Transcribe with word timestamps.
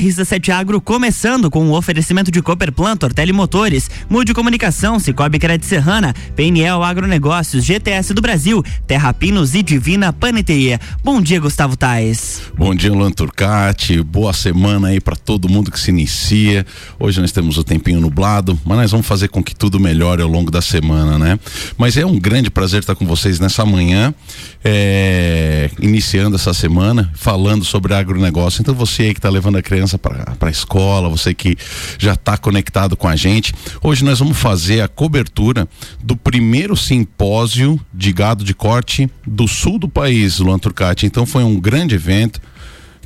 RC7 0.00 0.50
Agro 0.50 0.80
começando 0.80 1.50
com 1.50 1.66
o 1.66 1.76
oferecimento 1.76 2.30
de 2.30 2.40
Cooper 2.40 2.70
Plantor, 2.70 3.12
Telemotores, 3.12 3.90
Mude 4.08 4.32
Comunicação, 4.32 5.00
Cicobi 5.00 5.40
Credit 5.40 5.66
Serrana, 5.66 6.14
PNL 6.36 6.84
Agronegócios, 6.84 7.64
GTS 7.64 8.14
do 8.14 8.22
Brasil, 8.22 8.62
Terra 8.86 9.12
Pinos 9.12 9.56
e 9.56 9.62
Divina 9.64 10.12
Paneteia. 10.12 10.80
Bom 11.02 11.20
dia, 11.20 11.40
Gustavo 11.40 11.76
Tais. 11.76 12.42
Bom 12.56 12.76
dia, 12.76 12.92
Luan 12.92 13.10
Turcati. 13.10 14.00
Boa 14.00 14.32
semana 14.32 14.86
aí 14.86 15.00
para 15.00 15.16
todo 15.16 15.48
mundo 15.48 15.68
que 15.72 15.80
se 15.80 15.90
inicia. 15.90 16.64
Hoje 16.96 17.20
nós 17.20 17.32
temos 17.32 17.58
o 17.58 17.64
tempinho 17.64 18.00
nublado, 18.00 18.56
mas 18.64 18.78
nós 18.78 18.92
vamos 18.92 19.04
fazer 19.04 19.26
com 19.26 19.42
que 19.42 19.52
tudo 19.52 19.80
melhore 19.80 20.22
ao 20.22 20.28
longo 20.28 20.48
da 20.48 20.62
semana, 20.62 21.18
né? 21.18 21.40
Mas 21.76 21.96
é 21.96 22.06
um 22.06 22.20
grande 22.20 22.52
prazer 22.52 22.82
estar 22.82 22.94
com 22.94 23.04
vocês 23.04 23.40
nessa 23.40 23.66
manhã, 23.66 24.14
é, 24.64 25.68
iniciando 25.80 26.36
essa 26.36 26.54
semana, 26.54 27.10
falando 27.16 27.64
sobre 27.64 27.94
agronegócio. 27.94 28.60
Então 28.62 28.76
você 28.76 29.02
aí 29.02 29.12
que 29.12 29.18
está 29.18 29.28
levando 29.28 29.56
a 29.56 29.62
criança 29.62 29.87
criança 29.88 29.98
para 29.98 30.48
a 30.48 30.50
escola, 30.50 31.08
você 31.08 31.32
que 31.32 31.56
já 31.98 32.12
está 32.12 32.36
conectado 32.36 32.96
com 32.96 33.08
a 33.08 33.16
gente. 33.16 33.54
Hoje 33.82 34.04
nós 34.04 34.18
vamos 34.18 34.36
fazer 34.36 34.82
a 34.82 34.88
cobertura 34.88 35.66
do 36.02 36.16
primeiro 36.16 36.76
simpósio 36.76 37.80
de 37.94 38.12
gado 38.12 38.44
de 38.44 38.52
corte 38.52 39.08
do 39.26 39.48
sul 39.48 39.78
do 39.78 39.88
país, 39.88 40.38
Luan 40.38 40.58
Turcati. 40.58 41.06
Então 41.06 41.24
foi 41.24 41.42
um 41.44 41.58
grande 41.58 41.94
evento 41.94 42.40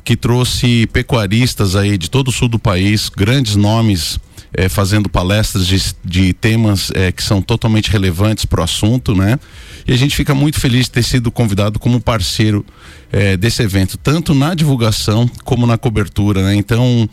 que 0.03 0.17
trouxe 0.17 0.85
pecuaristas 0.87 1.77
aí 1.77 1.97
de 1.97 2.09
todo 2.09 2.27
o 2.27 2.31
sul 2.31 2.49
do 2.49 2.59
país, 2.59 3.07
grandes 3.07 3.55
nomes 3.55 4.19
eh, 4.55 4.69
fazendo 4.69 5.09
palestras 5.09 5.65
de, 5.65 5.81
de 6.03 6.33
temas 6.33 6.91
eh, 6.93 7.11
que 7.11 7.23
são 7.23 7.41
totalmente 7.41 7.89
relevantes 7.89 8.45
para 8.45 8.61
o 8.61 8.63
assunto, 8.63 9.15
né? 9.15 9.39
E 9.87 9.91
a 9.91 9.97
gente 9.97 10.15
fica 10.15 10.33
muito 10.33 10.59
feliz 10.59 10.85
de 10.85 10.91
ter 10.91 11.03
sido 11.03 11.31
convidado 11.31 11.79
como 11.79 11.99
parceiro 11.99 12.65
eh, 13.11 13.35
desse 13.35 13.61
evento, 13.63 13.97
tanto 13.97 14.33
na 14.33 14.53
divulgação 14.53 15.29
como 15.43 15.65
na 15.65 15.77
cobertura, 15.77 16.43
né? 16.43 16.55
Então 16.55 17.09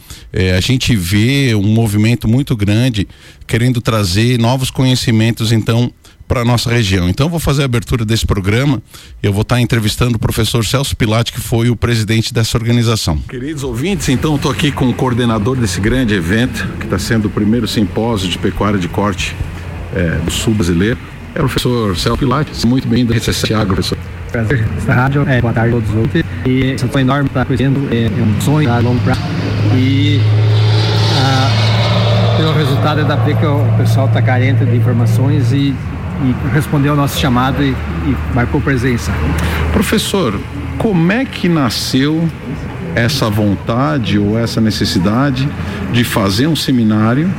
a 0.56 0.60
gente 0.60 0.94
vê 0.94 1.54
um 1.54 1.68
movimento 1.68 2.28
muito 2.28 2.54
grande 2.56 3.08
querendo 3.46 3.80
trazer 3.80 4.38
novos 4.38 4.70
conhecimentos, 4.70 5.50
então 5.50 5.92
para 6.30 6.44
nossa 6.44 6.70
região. 6.70 7.08
Então 7.08 7.28
vou 7.28 7.40
fazer 7.40 7.62
a 7.62 7.64
abertura 7.64 8.04
desse 8.04 8.24
programa. 8.24 8.80
Eu 9.20 9.32
vou 9.32 9.42
estar 9.42 9.56
tá 9.56 9.60
entrevistando 9.60 10.14
o 10.14 10.18
professor 10.18 10.64
Celso 10.64 10.96
Pilati, 10.96 11.32
que 11.32 11.40
foi 11.40 11.68
o 11.70 11.74
presidente 11.74 12.32
dessa 12.32 12.56
organização. 12.56 13.18
Queridos 13.28 13.64
ouvintes, 13.64 14.08
então 14.08 14.36
estou 14.36 14.52
aqui 14.52 14.70
com 14.70 14.88
o 14.88 14.94
coordenador 14.94 15.56
desse 15.56 15.80
grande 15.80 16.14
evento, 16.14 16.68
que 16.78 16.84
está 16.84 17.00
sendo 17.00 17.26
o 17.26 17.30
primeiro 17.30 17.66
simpósio 17.66 18.28
de 18.28 18.38
pecuária 18.38 18.78
de 18.78 18.86
corte 18.86 19.34
é, 19.92 20.20
do 20.24 20.30
sul 20.30 20.54
brasileiro. 20.54 20.98
É 21.34 21.40
o 21.40 21.42
professor 21.42 21.96
Celso 21.96 22.18
Pilati. 22.18 22.64
Muito 22.64 22.86
bem-vindo 22.86 23.12
ao 23.12 23.18
RC7 23.18 23.52
Agro, 23.52 23.74
professor. 23.74 23.98
Prazer, 24.30 24.64
essa 24.76 24.94
rádio, 24.94 25.28
é, 25.28 25.40
boa 25.40 25.52
tarde 25.52 25.70
a 25.70 25.72
todos 25.72 25.90
os 25.90 25.96
outros. 25.96 26.24
E 26.46 26.74
isso 26.74 26.86
foi 26.86 27.00
enorme 27.00 27.26
estar 27.26 27.44
conhecendo, 27.44 27.88
é, 27.92 28.04
é 28.04 28.22
um 28.22 28.40
sonho 28.40 28.72
a 28.72 28.78
longo 28.78 29.00
prazo. 29.00 29.20
E 29.76 30.20
ah, 31.16 32.36
pelo 32.36 32.52
resultado 32.52 33.00
é 33.00 33.04
da 33.04 33.16
que 33.16 33.44
o 33.44 33.76
pessoal 33.76 34.06
está 34.06 34.22
carente 34.22 34.64
de 34.64 34.76
informações 34.76 35.52
e 35.52 35.74
e 36.22 36.54
respondeu 36.54 36.92
ao 36.92 36.96
nosso 36.96 37.18
chamado 37.18 37.62
e, 37.62 37.70
e 37.70 38.16
marcou 38.34 38.60
presença. 38.60 39.12
Professor, 39.72 40.38
como 40.78 41.12
é 41.12 41.24
que 41.24 41.48
nasceu 41.48 42.28
essa 42.94 43.30
vontade 43.30 44.18
ou 44.18 44.38
essa 44.38 44.60
necessidade 44.60 45.48
de 45.92 46.04
fazer 46.04 46.46
um 46.46 46.56
seminário, 46.56 47.30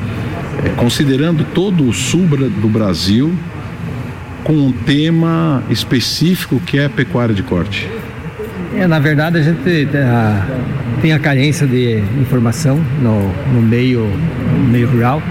eh, 0.64 0.70
considerando 0.78 1.44
todo 1.44 1.88
o 1.88 1.94
sul 1.94 2.28
do 2.28 2.70
Brasil, 2.70 3.34
com 4.44 4.54
um 4.54 4.72
tema 4.72 5.64
específico 5.70 6.60
que 6.66 6.78
é 6.78 6.90
pecuária 6.90 7.36
de 7.36 7.44
corte? 7.44 7.90
É, 8.76 8.88
na 8.88 9.00
verdade, 9.00 9.38
a 9.38 9.42
gente 9.42 9.86
uh, 9.86 10.81
tem 11.02 11.14
a 11.14 11.20
carência 11.20 11.66
de 11.66 11.98
informação 12.20 12.80
no, 13.02 13.34
no, 13.54 13.62
meio, 13.62 14.06
no 14.06 14.70
meio 14.70 14.88
rural. 14.88 15.22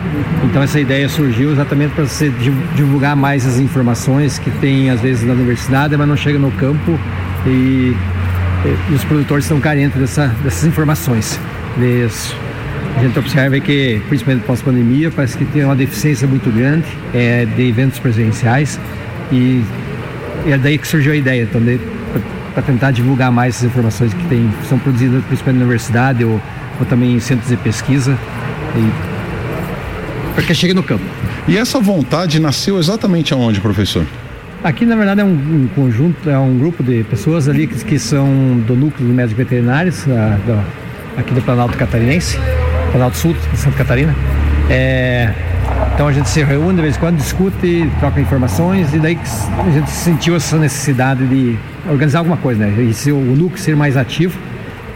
Então, 0.45 0.63
essa 0.63 0.81
ideia 0.81 1.09
surgiu 1.09 1.53
exatamente 1.53 1.95
para 1.95 2.05
você 2.05 2.33
divulgar 2.75 3.15
mais 3.15 3.47
as 3.47 3.59
informações 3.59 4.39
que 4.39 4.51
tem, 4.51 4.91
às 4.91 5.01
vezes, 5.01 5.25
na 5.25 5.33
universidade, 5.33 5.97
mas 5.97 6.09
não 6.09 6.17
chega 6.17 6.39
no 6.39 6.51
campo 6.53 6.99
e, 7.47 7.95
e 8.91 8.95
os 8.95 9.05
produtores 9.05 9.45
estão 9.45 9.61
carentes 9.61 9.99
dessa, 9.99 10.27
dessas 10.43 10.65
informações. 10.65 11.39
Isso. 11.79 12.37
A 12.97 13.03
gente 13.03 13.19
observa 13.19 13.59
que, 13.61 14.03
principalmente 14.09 14.45
pós-pandemia, 14.45 15.11
parece 15.11 15.39
que 15.39 15.45
tem 15.45 15.65
uma 15.65 15.77
deficiência 15.77 16.27
muito 16.27 16.51
grande 16.51 16.87
é, 17.15 17.47
de 17.47 17.69
eventos 17.69 17.99
presenciais 17.99 18.79
e, 19.31 19.63
e 20.47 20.53
é 20.53 20.59
daí 20.59 20.77
que 20.77 20.87
surgiu 20.87 21.13
a 21.13 21.17
ideia. 21.17 21.45
Então, 21.45 21.61
de, 21.61 21.79
para 22.53 22.63
tentar 22.63 22.91
divulgar 22.91 23.31
mais 23.31 23.57
essas 23.57 23.71
informações 23.71 24.13
que 24.13 24.25
tem, 24.25 24.51
são 24.69 24.79
produzidas 24.79 25.23
principalmente 25.25 25.59
na 25.59 25.65
universidade 25.65 26.25
ou, 26.25 26.41
ou 26.79 26.87
também 26.87 27.15
em 27.15 27.21
centros 27.21 27.49
de 27.49 27.57
pesquisa. 27.57 28.17
para 30.35 30.45
que 30.45 30.55
chegue 30.55 30.75
no 30.75 30.83
campo. 30.83 31.05
E 31.47 31.57
essa 31.57 31.81
vontade 31.81 32.41
nasceu 32.41 32.79
exatamente 32.79 33.33
aonde, 33.33 33.61
professor? 33.61 34.07
Aqui, 34.63 34.85
na 34.85 34.95
verdade, 34.95 35.23
é 35.23 35.25
um, 35.25 35.29
um 35.29 35.69
conjunto, 35.75 36.29
é 36.29 36.39
um 36.39 36.59
grupo 36.59 36.83
de 36.83 37.03
pessoas 37.05 37.49
ali 37.49 37.67
que, 37.67 37.83
que 37.83 37.99
são 37.99 38.63
do 38.67 38.75
núcleo 38.75 39.09
de 39.09 39.15
médicos 39.15 39.39
veterinários, 39.39 40.07
a, 40.07 40.37
do, 40.47 41.21
aqui 41.21 41.33
do 41.33 41.41
Planalto 41.41 41.79
Catarinense, 41.79 42.39
Planalto 42.91 43.17
Sul, 43.17 43.35
de 43.53 43.59
Santa 43.59 43.79
Catarina. 43.79 44.15
É, 44.69 45.33
então 46.01 46.09
a 46.09 46.13
gente 46.15 46.31
se 46.31 46.43
reúne 46.43 46.77
de 46.77 46.81
vez 46.81 46.97
em 46.97 46.99
quando, 46.99 47.19
discute, 47.19 47.87
troca 47.99 48.19
informações 48.19 48.95
e 48.95 48.99
daí 48.99 49.19
a 49.59 49.71
gente 49.71 49.91
sentiu 49.91 50.35
essa 50.35 50.57
necessidade 50.57 51.27
de 51.27 51.59
organizar 51.91 52.21
alguma 52.21 52.39
coisa, 52.39 52.65
né? 52.65 52.85
E 52.85 52.95
se 52.95 53.13
o 53.13 53.21
núcleo 53.21 53.59
ser 53.59 53.77
mais 53.77 53.99
ativo 53.99 54.35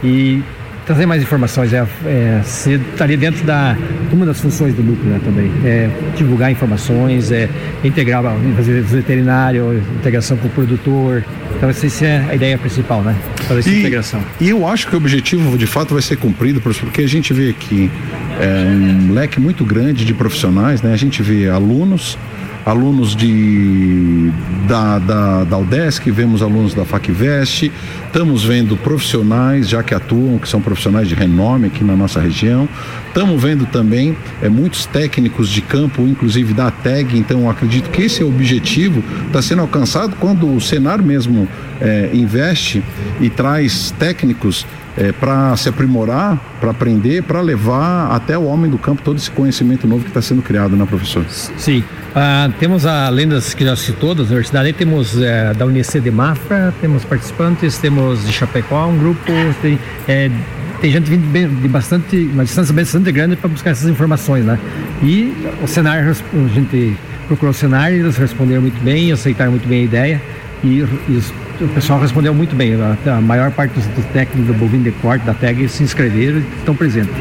e 0.03 0.41
trazer 0.83 1.05
mais 1.05 1.21
informações, 1.21 1.73
é, 1.73 1.85
é 2.07 2.41
ser, 2.43 2.79
estaria 2.79 3.17
dentro 3.17 3.45
da 3.45 3.77
uma 4.11 4.25
das 4.25 4.39
funções 4.39 4.73
do 4.73 4.81
núcleo 4.81 5.11
né, 5.11 5.21
também, 5.23 5.51
é 5.63 5.89
divulgar 6.15 6.51
informações, 6.51 7.31
é 7.31 7.49
integrar 7.83 8.23
fazer 8.55 8.81
veterinário, 8.81 9.83
integração 9.99 10.37
com 10.37 10.47
o 10.47 10.51
produtor. 10.51 11.23
Então 11.55 11.69
essa 11.69 12.03
é 12.03 12.25
a 12.31 12.33
ideia 12.33 12.57
principal, 12.57 13.03
né? 13.03 13.15
Fazer 13.47 13.59
essa 13.59 13.69
e, 13.69 13.79
integração. 13.79 14.23
E 14.41 14.49
eu 14.49 14.67
acho 14.67 14.87
que 14.87 14.95
o 14.95 14.97
objetivo 14.97 15.55
de 15.55 15.67
fato 15.67 15.93
vai 15.93 16.01
ser 16.01 16.15
cumprido, 16.15 16.59
porque 16.61 17.03
a 17.03 17.07
gente 17.07 17.31
vê 17.31 17.51
aqui 17.51 17.91
é, 18.39 18.65
um 19.09 19.13
leque 19.13 19.39
muito 19.39 19.63
grande 19.63 20.05
de 20.05 20.13
profissionais, 20.13 20.81
né? 20.81 20.93
A 20.93 20.97
gente 20.97 21.21
vê 21.21 21.49
alunos 21.49 22.17
alunos 22.65 23.15
de, 23.15 24.31
da, 24.67 24.97
da, 24.97 25.43
da 25.43 25.57
UDESC, 25.57 26.09
vemos 26.09 26.41
alunos 26.41 26.73
da 26.73 26.83
FACVEST, 26.83 27.71
estamos 28.07 28.43
vendo 28.43 28.75
profissionais 28.75 29.69
já 29.69 29.83
que 29.83 29.93
atuam, 29.93 30.39
que 30.39 30.49
são 30.49 30.59
profissionais 30.59 31.07
de 31.07 31.13
renome 31.13 31.67
aqui 31.67 31.83
na 31.83 31.95
nossa 31.95 32.19
região, 32.19 32.67
estamos 33.07 33.39
vendo 33.39 33.67
também 33.67 34.17
é, 34.41 34.49
muitos 34.49 34.87
técnicos 34.87 35.47
de 35.47 35.61
campo, 35.61 36.01
inclusive 36.07 36.55
da 36.55 36.71
TEG, 36.71 37.15
então 37.19 37.47
acredito 37.47 37.91
que 37.91 38.01
esse 38.01 38.23
é 38.23 38.25
o 38.25 38.29
objetivo, 38.29 39.03
está 39.27 39.43
sendo 39.43 39.61
alcançado 39.61 40.15
quando 40.19 40.51
o 40.51 40.59
Senar 40.59 41.03
mesmo 41.03 41.47
é, 41.79 42.09
investe 42.13 42.83
e 43.21 43.29
traz 43.29 43.91
técnicos 43.99 44.65
é, 44.97 45.11
para 45.11 45.55
se 45.57 45.69
aprimorar, 45.69 46.39
para 46.59 46.71
aprender, 46.71 47.23
para 47.23 47.41
levar 47.41 48.11
até 48.11 48.37
o 48.37 48.45
homem 48.45 48.69
do 48.69 48.77
campo 48.77 49.01
todo 49.01 49.17
esse 49.17 49.29
conhecimento 49.29 49.87
novo 49.87 50.03
que 50.03 50.09
está 50.09 50.21
sendo 50.21 50.41
criado, 50.41 50.75
né, 50.75 50.85
professor? 50.85 51.25
Sim. 51.29 51.83
Ah, 52.15 52.49
temos 52.59 52.85
a 52.85 53.09
lendas 53.09 53.53
que 53.53 53.65
já 53.65 53.75
citou 53.75 54.15
das 54.15 54.27
universidades, 54.27 54.73
temos 54.75 55.21
é, 55.21 55.53
da 55.53 55.65
Unicê 55.65 55.99
de 55.99 56.09
Mafra, 56.09 56.73
temos 56.79 57.03
participantes, 57.03 57.77
temos 57.77 58.25
de 58.25 58.31
Chapecó 58.31 58.87
um 58.87 58.97
grupo, 58.97 59.31
tem, 59.61 59.77
é, 60.07 60.31
tem 60.79 60.91
gente 60.91 61.09
vindo 61.09 61.27
bem, 61.29 61.47
de 61.47 61.67
bastante, 61.67 62.15
uma 62.31 62.45
distância 62.45 62.73
bastante 62.73 63.11
grande 63.11 63.35
para 63.35 63.49
buscar 63.49 63.71
essas 63.71 63.89
informações, 63.89 64.45
né? 64.45 64.57
E 65.03 65.33
o 65.61 65.67
cenário, 65.67 66.09
a 66.09 66.47
gente 66.53 66.97
procurou 67.27 67.51
o 67.51 67.53
cenário, 67.53 67.97
eles 67.97 68.15
responderam 68.15 68.61
muito 68.61 68.81
bem, 68.81 69.11
aceitaram 69.11 69.51
muito 69.51 69.67
bem 69.67 69.81
a 69.81 69.83
ideia 69.83 70.21
e, 70.63 70.85
e 71.09 71.21
o 71.61 71.67
pessoal 71.69 71.99
respondeu 71.99 72.33
muito 72.33 72.55
bem. 72.55 72.73
A, 72.75 73.17
a 73.17 73.21
maior 73.21 73.51
parte 73.51 73.73
dos, 73.73 73.85
dos, 73.87 74.05
técnicos 74.05 74.47
do 74.47 74.53
bovino 74.53 74.83
de 74.83 74.91
corte 74.91 75.25
da 75.25 75.33
TEG 75.33 75.67
se 75.67 75.83
inscreveram 75.83 76.39
e 76.39 76.57
estão 76.59 76.75
presentes. 76.75 77.13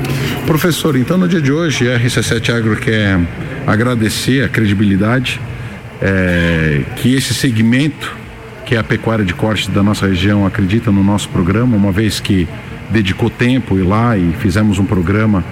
Professor, 0.46 0.96
então 0.96 1.16
no 1.16 1.28
dia 1.28 1.40
de 1.40 1.52
hoje 1.52 1.90
a 1.90 1.98
RC7 1.98 2.54
Agro 2.54 2.76
quer 2.76 3.18
agradecer 3.66 4.44
a 4.44 4.48
credibilidade 4.48 5.40
é, 6.00 6.82
que 6.96 7.14
esse 7.14 7.32
segmento, 7.32 8.14
que 8.66 8.74
é 8.74 8.78
a 8.78 8.84
pecuária 8.84 9.24
de 9.24 9.34
corte 9.34 9.70
da 9.70 9.82
nossa 9.82 10.06
região, 10.06 10.46
acredita 10.46 10.90
no 10.90 11.02
nosso 11.02 11.28
programa, 11.28 11.76
uma 11.76 11.92
vez 11.92 12.20
que 12.20 12.48
dedicou 12.90 13.30
tempo 13.30 13.78
ir 13.78 13.82
lá 13.82 14.16
e 14.16 14.32
fizemos 14.38 14.78
um 14.78 14.84
programa 14.84 15.44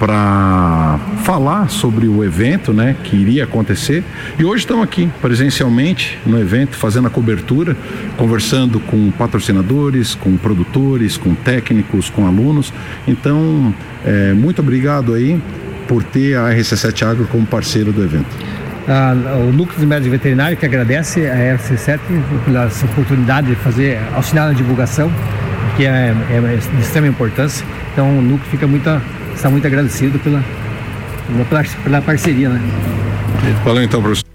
para 0.00 0.98
falar 1.24 1.68
sobre 1.68 2.08
o 2.08 2.24
evento, 2.24 2.72
né, 2.72 2.96
que 3.04 3.14
iria 3.14 3.44
acontecer. 3.44 4.02
E 4.38 4.44
hoje 4.46 4.62
estamos 4.62 4.82
aqui 4.82 5.10
presencialmente 5.20 6.18
no 6.24 6.40
evento, 6.40 6.74
fazendo 6.74 7.06
a 7.06 7.10
cobertura, 7.10 7.76
conversando 8.16 8.80
com 8.80 9.10
patrocinadores, 9.10 10.14
com 10.14 10.38
produtores, 10.38 11.18
com 11.18 11.34
técnicos, 11.34 12.08
com 12.08 12.26
alunos. 12.26 12.72
Então, 13.06 13.74
é, 14.02 14.32
muito 14.32 14.62
obrigado 14.62 15.12
aí 15.12 15.38
por 15.86 16.02
ter 16.02 16.34
a 16.34 16.48
RC7 16.48 17.06
Agro 17.06 17.28
como 17.30 17.44
parceiro 17.46 17.92
do 17.92 18.02
evento. 18.02 18.34
Ah, 18.88 19.14
o 19.46 19.52
Núcleo 19.52 19.78
de 19.78 19.86
Médicos 19.86 20.12
Veterinários 20.12 20.58
que 20.58 20.64
agradece 20.64 21.28
a 21.28 21.56
RC7 21.58 22.00
pela 22.46 22.66
oportunidade 22.66 23.48
de 23.48 23.54
fazer, 23.56 24.00
auxiliar 24.14 24.48
na 24.48 24.54
divulgação 24.54 25.12
que 25.76 25.86
é, 25.86 26.14
é, 26.30 26.56
de 26.56 26.80
extrema 26.80 27.06
importância. 27.06 27.64
Então 27.92 28.18
o 28.18 28.22
núcleo 28.22 28.50
fica 28.50 28.66
muito, 28.66 28.88
está 29.34 29.50
muito 29.50 29.66
agradecido 29.66 30.18
pela, 30.18 30.44
pela, 31.48 31.64
pela 31.64 32.02
parceria. 32.02 32.48
Né? 32.48 32.60
Valeu 33.64 33.82
então, 33.82 34.02
professor. 34.02 34.30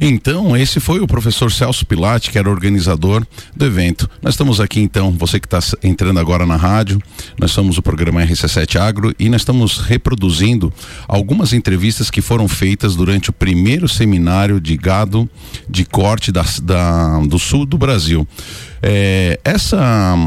Então, 0.00 0.56
esse 0.56 0.80
foi 0.80 1.00
o 1.00 1.06
professor 1.06 1.50
Celso 1.50 1.86
Pilate, 1.86 2.30
que 2.30 2.38
era 2.38 2.50
organizador 2.50 3.24
do 3.54 3.64
evento. 3.64 4.08
Nós 4.20 4.34
estamos 4.34 4.60
aqui, 4.60 4.80
então, 4.80 5.12
você 5.12 5.38
que 5.38 5.46
está 5.46 5.60
entrando 5.82 6.18
agora 6.18 6.44
na 6.44 6.56
rádio, 6.56 7.00
nós 7.38 7.52
somos 7.52 7.78
o 7.78 7.82
programa 7.82 8.22
RC7 8.22 8.76
Agro 8.76 9.14
e 9.18 9.28
nós 9.28 9.42
estamos 9.42 9.78
reproduzindo 9.78 10.72
algumas 11.06 11.52
entrevistas 11.52 12.10
que 12.10 12.20
foram 12.20 12.48
feitas 12.48 12.96
durante 12.96 13.30
o 13.30 13.32
primeiro 13.32 13.88
seminário 13.88 14.60
de 14.60 14.76
gado 14.76 15.28
de 15.68 15.84
corte 15.84 16.32
da, 16.32 16.44
da 16.62 17.20
do 17.20 17.38
sul 17.38 17.64
do 17.64 17.78
Brasil. 17.78 18.26
É, 18.82 19.40
essa 19.44 20.26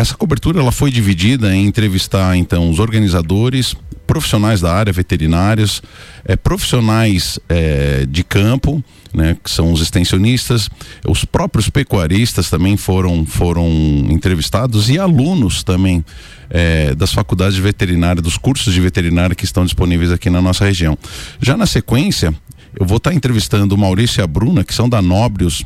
essa 0.00 0.16
cobertura 0.16 0.60
ela 0.60 0.72
foi 0.72 0.90
dividida 0.90 1.54
em 1.54 1.66
entrevistar 1.66 2.36
então 2.36 2.70
os 2.70 2.78
organizadores, 2.78 3.74
profissionais 4.06 4.60
da 4.60 4.72
área, 4.72 4.92
veterinários, 4.92 5.82
é, 6.24 6.36
profissionais 6.36 7.38
é, 7.48 8.06
de 8.08 8.24
campo, 8.24 8.82
né, 9.12 9.36
que 9.42 9.50
são 9.50 9.72
os 9.72 9.82
extensionistas, 9.82 10.70
os 11.06 11.24
próprios 11.24 11.68
pecuaristas 11.68 12.48
também 12.48 12.76
foram, 12.76 13.26
foram 13.26 13.68
entrevistados 14.08 14.88
e 14.88 14.98
alunos 14.98 15.62
também 15.62 16.04
é, 16.48 16.94
das 16.94 17.12
faculdades 17.12 17.54
de 17.54 17.60
veterinária, 17.60 18.22
dos 18.22 18.38
cursos 18.38 18.72
de 18.72 18.80
veterinária 18.80 19.36
que 19.36 19.44
estão 19.44 19.64
disponíveis 19.64 20.10
aqui 20.10 20.30
na 20.30 20.40
nossa 20.40 20.64
região. 20.64 20.96
Já 21.40 21.56
na 21.56 21.66
sequência, 21.66 22.34
eu 22.78 22.86
vou 22.86 22.96
estar 22.96 23.12
entrevistando 23.12 23.74
o 23.74 23.78
Maurício 23.78 24.20
e 24.20 24.24
a 24.24 24.26
Bruna, 24.26 24.64
que 24.64 24.74
são 24.74 24.88
da 24.88 25.02
Nóbrios 25.02 25.64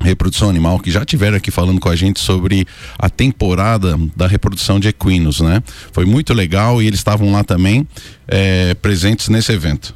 reprodução 0.00 0.48
animal 0.48 0.78
que 0.78 0.90
já 0.90 1.04
tiveram 1.04 1.36
aqui 1.36 1.50
falando 1.50 1.80
com 1.80 1.88
a 1.88 1.96
gente 1.96 2.20
sobre 2.20 2.66
a 2.98 3.10
temporada 3.10 3.98
da 4.14 4.26
reprodução 4.26 4.78
de 4.78 4.88
equinos, 4.88 5.40
né? 5.40 5.62
Foi 5.92 6.04
muito 6.04 6.32
legal 6.32 6.82
e 6.82 6.86
eles 6.86 7.00
estavam 7.00 7.32
lá 7.32 7.42
também 7.42 7.86
é, 8.26 8.74
presentes 8.74 9.28
nesse 9.28 9.52
evento. 9.52 9.94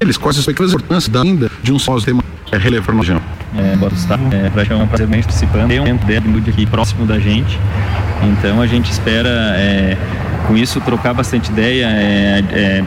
Eles 0.00 0.16
quais 0.16 0.38
as 0.38 0.48
importância 0.48 1.12
da 1.12 1.22
ainda 1.22 1.50
de 1.62 1.72
um 1.72 1.78
só 1.78 1.98
tema 2.00 2.24
é, 2.50 2.56
relevante 2.56 2.92
na 2.92 2.98
região. 2.98 3.22
É, 3.56 3.76
Gustavo, 3.76 4.34
é, 4.34 4.48
para 4.48 4.62
é 4.62 4.76
um 4.76 4.86
prazer 4.86 5.06
bem 5.06 5.22
participando, 5.22 5.68
tem 5.68 5.80
um 5.80 5.96
dentro 5.96 6.50
aqui 6.50 6.66
próximo 6.66 7.04
da 7.04 7.18
gente, 7.18 7.58
então 8.22 8.62
a 8.62 8.66
gente 8.66 8.90
espera 8.90 9.28
é, 9.56 9.96
com 10.46 10.56
isso 10.56 10.80
trocar 10.80 11.12
bastante 11.12 11.50
ideia, 11.50 11.86
é, 11.86 12.44
é 12.52 12.84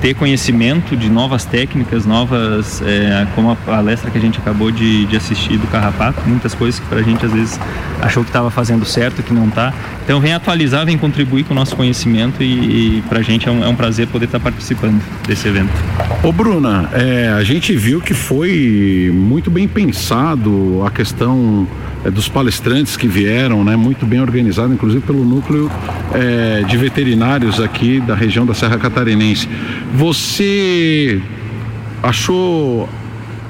ter 0.00 0.14
conhecimento 0.14 0.96
de 0.96 1.10
novas 1.10 1.44
técnicas, 1.44 2.06
novas, 2.06 2.80
é, 2.82 3.26
como 3.34 3.50
a 3.50 3.56
palestra 3.56 4.10
que 4.10 4.18
a 4.18 4.20
gente 4.20 4.38
acabou 4.38 4.70
de, 4.70 5.06
de 5.06 5.16
assistir 5.16 5.58
do 5.58 5.66
Carrapato, 5.66 6.22
muitas 6.26 6.54
coisas 6.54 6.78
que 6.78 6.86
para 6.86 6.98
a 6.98 7.02
gente 7.02 7.24
às 7.24 7.32
vezes 7.32 7.60
achou 8.00 8.22
que 8.22 8.30
estava 8.30 8.50
fazendo 8.50 8.84
certo, 8.84 9.22
que 9.22 9.32
não 9.32 9.48
está. 9.48 9.72
Então 10.04 10.20
vem 10.20 10.32
atualizar, 10.32 10.86
vem 10.86 10.96
contribuir 10.96 11.44
com 11.44 11.52
o 11.52 11.56
nosso 11.56 11.74
conhecimento 11.76 12.42
e, 12.42 12.98
e 12.98 13.02
para 13.02 13.18
a 13.18 13.22
gente 13.22 13.48
é 13.48 13.52
um, 13.52 13.64
é 13.64 13.68
um, 13.68 13.74
prazer 13.74 14.06
poder 14.06 14.26
estar 14.26 14.38
tá 14.38 14.44
participando 14.44 15.02
desse 15.26 15.48
evento. 15.48 15.70
Ô 16.22 16.32
Bruna, 16.32 16.88
é, 16.92 17.28
a 17.28 17.42
gente 17.42 17.74
viu 17.76 18.00
que 18.00 18.14
foi 18.14 19.10
muito 19.12 19.50
bem 19.50 19.66
pensado 19.66 20.82
a 20.86 20.90
questão 20.90 21.66
dos 22.12 22.28
palestrantes 22.28 22.96
que 22.96 23.08
vieram, 23.08 23.64
né, 23.64 23.76
muito 23.76 24.06
bem 24.06 24.20
organizado, 24.20 24.72
inclusive 24.72 25.02
pelo 25.02 25.24
núcleo 25.24 25.70
é, 26.14 26.62
de 26.62 26.76
veterinários 26.76 27.60
aqui 27.60 28.00
da 28.00 28.14
região 28.14 28.46
da 28.46 28.54
Serra 28.54 28.78
Catarinense. 28.78 29.48
Você 29.94 31.20
achou 32.02 32.88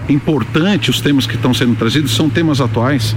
importante 0.08 0.90
os 0.90 1.00
temas 1.00 1.26
que 1.26 1.34
estão 1.34 1.52
sendo 1.52 1.74
trazidos? 1.74 2.12
São 2.12 2.28
temas 2.30 2.60
atuais? 2.60 3.14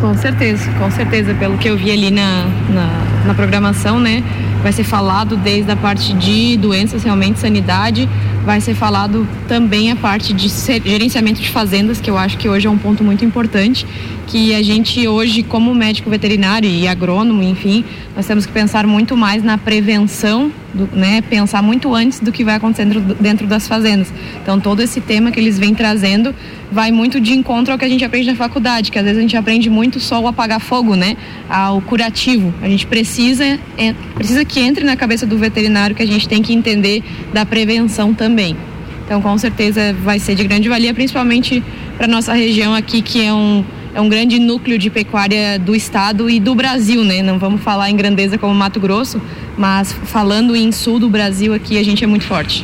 Com 0.00 0.14
certeza, 0.14 0.70
com 0.72 0.90
certeza. 0.90 1.34
Pelo 1.34 1.56
que 1.58 1.68
eu 1.68 1.76
vi 1.76 1.90
ali 1.90 2.10
na, 2.10 2.46
na, 2.68 3.24
na 3.26 3.34
programação, 3.34 3.98
né? 3.98 4.22
Vai 4.62 4.72
ser 4.72 4.84
falado 4.84 5.36
desde 5.36 5.70
a 5.70 5.76
parte 5.76 6.12
de 6.12 6.56
doenças, 6.56 7.02
realmente, 7.02 7.38
sanidade, 7.38 8.08
vai 8.44 8.60
ser 8.60 8.74
falado 8.74 9.26
também 9.48 9.90
a 9.90 9.96
parte 9.96 10.32
de 10.32 10.48
gerenciamento 10.48 11.40
de 11.40 11.50
fazendas, 11.50 12.00
que 12.00 12.10
eu 12.10 12.18
acho 12.18 12.36
que 12.36 12.48
hoje 12.48 12.66
é 12.66 12.70
um 12.70 12.78
ponto 12.78 13.02
muito 13.04 13.24
importante, 13.24 13.86
que 14.26 14.54
a 14.54 14.62
gente 14.62 15.06
hoje, 15.06 15.42
como 15.42 15.74
médico 15.74 16.10
veterinário 16.10 16.68
e 16.68 16.88
agrônomo, 16.88 17.42
enfim, 17.42 17.84
nós 18.14 18.26
temos 18.26 18.44
que 18.44 18.52
pensar 18.52 18.86
muito 18.86 19.16
mais 19.16 19.42
na 19.42 19.56
prevenção, 19.56 20.50
do, 20.74 20.88
né, 20.92 21.22
pensar 21.22 21.62
muito 21.62 21.94
antes 21.94 22.18
do 22.18 22.32
que 22.32 22.44
vai 22.44 22.56
acontecendo 22.56 23.00
dentro 23.20 23.46
das 23.46 23.68
fazendas. 23.68 24.12
Então, 24.42 24.58
todo 24.58 24.82
esse 24.82 25.00
tema 25.00 25.30
que 25.30 25.38
eles 25.38 25.58
vêm 25.58 25.74
trazendo 25.74 26.34
vai 26.70 26.90
muito 26.90 27.20
de 27.20 27.32
encontro 27.32 27.72
ao 27.72 27.78
que 27.78 27.84
a 27.84 27.88
gente 27.88 28.04
aprende 28.04 28.28
na 28.28 28.34
faculdade, 28.34 28.90
que 28.90 28.98
às 28.98 29.04
vezes 29.04 29.18
a 29.18 29.22
gente 29.22 29.36
aprende 29.36 29.70
muito 29.70 30.00
só 30.00 30.20
o 30.20 30.26
apagar 30.26 30.60
fogo, 30.60 30.96
né, 30.96 31.16
ao 31.48 31.80
curativo. 31.80 32.52
A 32.60 32.68
gente 32.68 32.86
precisa, 32.86 33.44
é, 33.78 33.94
precisa 34.14 34.44
que 34.44 34.58
entre 34.60 34.84
na 34.84 34.96
cabeça 34.96 35.24
do 35.24 35.38
veterinário 35.38 35.94
que 35.94 36.02
a 36.02 36.06
gente 36.06 36.28
tem 36.28 36.42
que 36.42 36.52
entender 36.52 37.02
da 37.32 37.46
prevenção 37.46 38.12
também. 38.12 38.56
Então, 39.04 39.22
com 39.22 39.38
certeza, 39.38 39.94
vai 40.02 40.18
ser 40.18 40.34
de 40.34 40.42
grande 40.42 40.68
valia, 40.68 40.92
principalmente 40.92 41.62
para 41.96 42.08
nossa 42.08 42.32
região 42.32 42.74
aqui, 42.74 43.00
que 43.00 43.24
é 43.24 43.32
um, 43.32 43.64
é 43.96 44.00
um 44.00 44.10
grande 44.10 44.38
núcleo 44.38 44.78
de 44.78 44.90
pecuária 44.90 45.58
do 45.58 45.74
estado 45.74 46.28
e 46.28 46.38
do 46.38 46.54
Brasil, 46.54 47.02
né? 47.02 47.22
Não 47.22 47.38
vamos 47.38 47.62
falar 47.62 47.90
em 47.90 47.96
grandeza 47.96 48.36
como 48.36 48.54
Mato 48.54 48.78
Grosso, 48.78 49.18
mas 49.56 49.90
falando 49.90 50.54
em 50.54 50.70
sul 50.70 50.98
do 50.98 51.08
Brasil 51.08 51.54
aqui, 51.54 51.78
a 51.78 51.82
gente 51.82 52.04
é 52.04 52.06
muito 52.06 52.26
forte. 52.26 52.62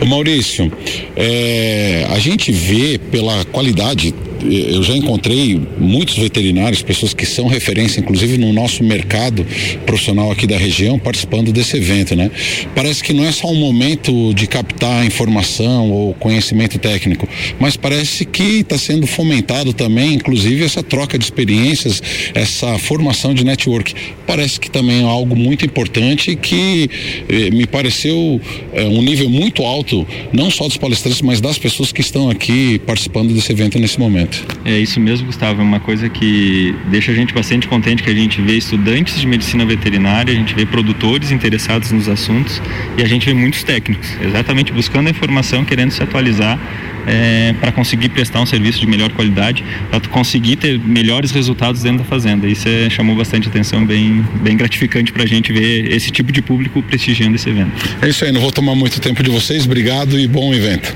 Ô 0.00 0.04
Maurício, 0.04 0.72
é, 1.14 2.08
a 2.10 2.18
gente 2.18 2.50
vê 2.50 2.98
pela 2.98 3.44
qualidade 3.44 4.12
eu 4.44 4.82
já 4.82 4.96
encontrei 4.96 5.60
muitos 5.78 6.16
veterinários, 6.18 6.82
pessoas 6.82 7.14
que 7.14 7.26
são 7.26 7.46
referência, 7.46 8.00
inclusive 8.00 8.36
no 8.38 8.52
nosso 8.52 8.82
mercado 8.84 9.46
profissional 9.84 10.30
aqui 10.30 10.46
da 10.46 10.56
região, 10.56 10.98
participando 10.98 11.52
desse 11.52 11.76
evento, 11.76 12.14
né? 12.14 12.30
Parece 12.74 13.02
que 13.02 13.12
não 13.12 13.24
é 13.24 13.32
só 13.32 13.48
um 13.48 13.54
momento 13.54 14.32
de 14.34 14.46
captar 14.46 15.04
informação 15.06 15.90
ou 15.90 16.14
conhecimento 16.14 16.78
técnico, 16.78 17.28
mas 17.58 17.76
parece 17.76 18.24
que 18.24 18.60
está 18.60 18.78
sendo 18.78 19.06
fomentado 19.06 19.72
também, 19.72 20.14
inclusive, 20.14 20.64
essa 20.64 20.82
troca 20.82 21.18
de 21.18 21.24
experiências, 21.24 22.02
essa 22.34 22.78
formação 22.78 23.34
de 23.34 23.44
network. 23.44 23.94
Parece 24.26 24.58
que 24.60 24.70
também 24.70 25.00
é 25.00 25.04
algo 25.04 25.36
muito 25.36 25.64
importante 25.64 26.34
que 26.36 26.90
eh, 27.28 27.50
me 27.50 27.66
pareceu 27.66 28.40
eh, 28.72 28.84
um 28.84 29.02
nível 29.02 29.30
muito 29.30 29.62
alto, 29.62 30.06
não 30.32 30.50
só 30.50 30.66
dos 30.66 30.76
palestrantes, 30.76 31.22
mas 31.22 31.40
das 31.40 31.58
pessoas 31.58 31.92
que 31.92 32.00
estão 32.00 32.28
aqui 32.28 32.78
participando 32.80 33.32
desse 33.32 33.52
evento 33.52 33.78
nesse 33.78 33.98
momento. 33.98 34.25
É 34.64 34.78
isso 34.78 34.98
mesmo, 35.00 35.26
Gustavo. 35.26 35.60
É 35.60 35.64
uma 35.64 35.80
coisa 35.80 36.08
que 36.08 36.74
deixa 36.88 37.12
a 37.12 37.14
gente 37.14 37.32
bastante 37.32 37.68
contente 37.68 38.02
que 38.02 38.10
a 38.10 38.14
gente 38.14 38.40
vê 38.40 38.56
estudantes 38.56 39.20
de 39.20 39.26
medicina 39.26 39.64
veterinária, 39.64 40.32
a 40.32 40.36
gente 40.36 40.54
vê 40.54 40.66
produtores 40.66 41.30
interessados 41.30 41.92
nos 41.92 42.08
assuntos 42.08 42.60
e 42.96 43.02
a 43.02 43.06
gente 43.06 43.26
vê 43.26 43.34
muitos 43.34 43.62
técnicos, 43.62 44.08
exatamente 44.20 44.72
buscando 44.72 45.08
a 45.08 45.10
informação, 45.10 45.64
querendo 45.64 45.90
se 45.90 46.02
atualizar 46.02 46.58
é, 47.06 47.54
para 47.60 47.70
conseguir 47.72 48.08
prestar 48.08 48.40
um 48.40 48.46
serviço 48.46 48.80
de 48.80 48.86
melhor 48.86 49.12
qualidade, 49.12 49.64
para 49.90 50.00
conseguir 50.00 50.56
ter 50.56 50.78
melhores 50.78 51.30
resultados 51.30 51.82
dentro 51.82 51.98
da 51.98 52.04
fazenda. 52.04 52.46
Isso 52.46 52.68
é, 52.68 52.90
chamou 52.90 53.14
bastante 53.14 53.48
atenção, 53.48 53.84
bem, 53.86 54.24
bem 54.42 54.56
gratificante 54.56 55.12
para 55.12 55.22
a 55.22 55.26
gente 55.26 55.52
ver 55.52 55.92
esse 55.92 56.10
tipo 56.10 56.32
de 56.32 56.42
público 56.42 56.82
prestigiando 56.82 57.36
esse 57.36 57.48
evento. 57.48 57.70
É 58.02 58.08
isso 58.08 58.24
aí, 58.24 58.32
não 58.32 58.40
vou 58.40 58.52
tomar 58.52 58.74
muito 58.74 59.00
tempo 59.00 59.22
de 59.22 59.30
vocês, 59.30 59.64
obrigado 59.64 60.18
e 60.18 60.26
bom 60.26 60.52
evento. 60.52 60.92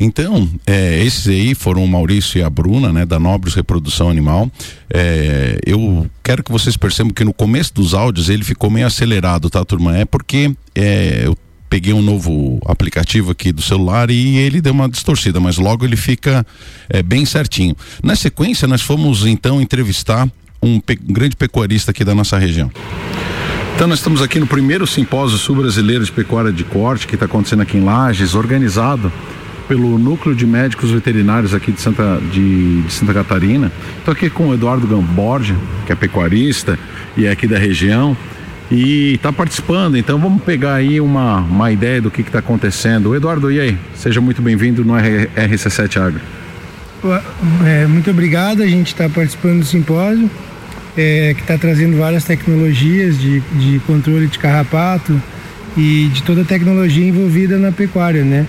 Então, 0.00 0.48
é, 0.64 1.02
esses 1.02 1.26
aí 1.26 1.54
foram 1.54 1.84
o 1.84 1.88
Maurício 1.88 2.38
e 2.38 2.42
a 2.42 2.48
Bruna, 2.48 2.92
né, 2.92 3.04
da 3.04 3.18
Nobres 3.18 3.54
Reprodução 3.54 4.08
Animal. 4.08 4.50
É, 4.88 5.58
eu 5.66 6.08
quero 6.22 6.44
que 6.44 6.52
vocês 6.52 6.76
percebam 6.76 7.12
que 7.12 7.24
no 7.24 7.32
começo 7.32 7.74
dos 7.74 7.94
áudios 7.94 8.28
ele 8.28 8.44
ficou 8.44 8.70
meio 8.70 8.86
acelerado, 8.86 9.50
tá, 9.50 9.64
turma? 9.64 9.96
É 9.96 10.04
porque 10.04 10.54
é, 10.74 11.22
eu 11.24 11.36
peguei 11.68 11.92
um 11.92 12.00
novo 12.00 12.60
aplicativo 12.64 13.32
aqui 13.32 13.52
do 13.52 13.60
celular 13.60 14.08
e 14.08 14.38
ele 14.38 14.60
deu 14.60 14.72
uma 14.72 14.88
distorcida, 14.88 15.40
mas 15.40 15.58
logo 15.58 15.84
ele 15.84 15.96
fica 15.96 16.46
é, 16.88 17.02
bem 17.02 17.24
certinho. 17.24 17.76
Na 18.02 18.14
sequência, 18.14 18.68
nós 18.68 18.80
fomos 18.80 19.26
então 19.26 19.60
entrevistar 19.60 20.30
um, 20.62 20.78
pe 20.78 20.96
um 21.08 21.12
grande 21.12 21.34
pecuarista 21.34 21.90
aqui 21.90 22.04
da 22.04 22.14
nossa 22.14 22.38
região. 22.38 22.70
Então 23.74 23.86
nós 23.86 23.98
estamos 23.98 24.22
aqui 24.22 24.40
no 24.40 24.46
primeiro 24.46 24.86
simpósio 24.86 25.38
sul-brasileiro 25.38 26.04
de 26.04 26.10
pecuária 26.10 26.52
de 26.52 26.64
corte 26.64 27.06
que 27.06 27.14
está 27.14 27.26
acontecendo 27.26 27.62
aqui 27.62 27.76
em 27.76 27.84
Lages, 27.84 28.34
organizado 28.34 29.12
pelo 29.68 29.98
Núcleo 29.98 30.34
de 30.34 30.46
Médicos 30.46 30.90
Veterinários 30.90 31.52
aqui 31.52 31.70
de 31.70 31.80
Santa, 31.80 32.18
de, 32.32 32.80
de 32.82 32.92
Santa 32.92 33.12
Catarina. 33.12 33.70
Estou 33.98 34.12
aqui 34.12 34.30
com 34.30 34.48
o 34.48 34.54
Eduardo 34.54 34.86
Gamborge, 34.86 35.54
que 35.84 35.92
é 35.92 35.94
pecuarista 35.94 36.78
e 37.16 37.26
é 37.26 37.30
aqui 37.30 37.46
da 37.46 37.58
região 37.58 38.16
e 38.70 39.14
está 39.14 39.30
participando. 39.30 39.96
Então 39.96 40.18
vamos 40.18 40.42
pegar 40.42 40.74
aí 40.74 41.00
uma, 41.00 41.36
uma 41.40 41.70
ideia 41.70 42.00
do 42.00 42.10
que 42.10 42.22
está 42.22 42.38
acontecendo. 42.38 43.14
Eduardo, 43.14 43.52
e 43.52 43.60
aí? 43.60 43.78
Seja 43.94 44.20
muito 44.22 44.40
bem-vindo 44.40 44.82
no 44.84 44.94
RC7 44.94 46.00
Agro. 46.00 46.20
É, 47.64 47.86
muito 47.86 48.10
obrigado. 48.10 48.62
A 48.62 48.66
gente 48.66 48.88
está 48.88 49.08
participando 49.08 49.60
do 49.60 49.66
simpósio, 49.66 50.30
é, 50.96 51.34
que 51.34 51.42
está 51.42 51.58
trazendo 51.58 51.96
várias 51.98 52.24
tecnologias 52.24 53.20
de, 53.20 53.40
de 53.40 53.78
controle 53.80 54.26
de 54.26 54.38
carrapato 54.38 55.20
e 55.76 56.08
de 56.12 56.22
toda 56.22 56.40
a 56.40 56.44
tecnologia 56.44 57.06
envolvida 57.06 57.56
na 57.58 57.70
pecuária, 57.70 58.24
né? 58.24 58.46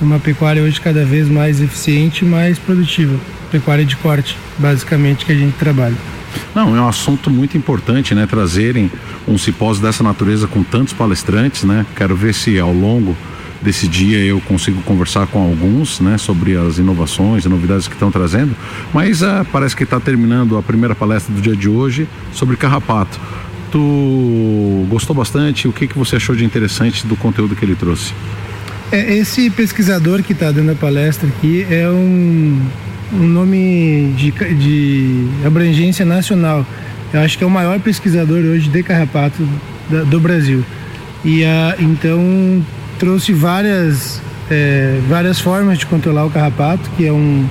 Uma 0.00 0.18
pecuária 0.18 0.62
hoje 0.62 0.80
cada 0.80 1.04
vez 1.04 1.28
mais 1.28 1.60
eficiente 1.60 2.24
e 2.24 2.28
mais 2.28 2.58
produtiva. 2.58 3.18
pecuária 3.50 3.84
de 3.84 3.96
corte, 3.96 4.36
basicamente, 4.58 5.24
que 5.24 5.32
a 5.32 5.36
gente 5.36 5.56
trabalha. 5.56 5.94
Não, 6.54 6.76
é 6.76 6.80
um 6.80 6.88
assunto 6.88 7.30
muito 7.30 7.56
importante, 7.56 8.14
né? 8.14 8.26
Trazerem 8.26 8.90
um 9.26 9.38
simpósio 9.38 9.82
dessa 9.82 10.02
natureza 10.02 10.46
com 10.46 10.62
tantos 10.62 10.92
palestrantes, 10.92 11.62
né? 11.64 11.86
Quero 11.94 12.16
ver 12.16 12.34
se 12.34 12.58
ao 12.58 12.72
longo 12.72 13.16
desse 13.62 13.88
dia 13.88 14.18
eu 14.18 14.40
consigo 14.40 14.82
conversar 14.82 15.26
com 15.26 15.40
alguns, 15.40 16.00
né? 16.00 16.18
Sobre 16.18 16.56
as 16.56 16.78
inovações 16.78 17.44
e 17.44 17.48
novidades 17.48 17.86
que 17.86 17.94
estão 17.94 18.10
trazendo. 18.10 18.54
Mas 18.92 19.22
uh, 19.22 19.44
parece 19.50 19.74
que 19.76 19.84
está 19.84 20.00
terminando 20.00 20.56
a 20.56 20.62
primeira 20.62 20.94
palestra 20.94 21.32
do 21.32 21.40
dia 21.40 21.56
de 21.56 21.68
hoje 21.68 22.08
sobre 22.32 22.56
carrapato. 22.56 23.18
Tu 23.70 24.86
gostou 24.88 25.16
bastante? 25.16 25.66
O 25.66 25.72
que, 25.72 25.88
que 25.88 25.98
você 25.98 26.16
achou 26.16 26.36
de 26.36 26.44
interessante 26.44 27.06
do 27.06 27.16
conteúdo 27.16 27.56
que 27.56 27.64
ele 27.64 27.74
trouxe? 27.74 28.12
É, 28.92 29.14
esse 29.14 29.50
pesquisador 29.50 30.22
que 30.22 30.32
está 30.32 30.50
dando 30.50 30.72
a 30.72 30.74
palestra 30.74 31.28
aqui 31.28 31.66
é 31.70 31.88
um 31.88 32.60
um 33.14 33.28
nome 33.28 34.12
de, 34.16 34.30
de 34.30 35.28
abrangência 35.46 36.04
nacional. 36.04 36.66
Eu 37.12 37.20
acho 37.20 37.38
que 37.38 37.44
é 37.44 37.46
o 37.46 37.50
maior 37.50 37.78
pesquisador 37.80 38.38
hoje 38.38 38.68
de 38.68 38.82
carrapato 38.82 39.46
da, 39.88 40.02
do 40.02 40.18
Brasil. 40.18 40.64
E 41.24 41.44
a, 41.44 41.76
então 41.78 42.62
trouxe 42.98 43.32
várias, 43.32 44.20
é, 44.50 44.98
várias 45.08 45.40
formas 45.40 45.78
de 45.78 45.86
controlar 45.86 46.24
o 46.24 46.30
carrapato, 46.30 46.90
que 46.96 47.06
é 47.06 47.12
um, 47.12 47.46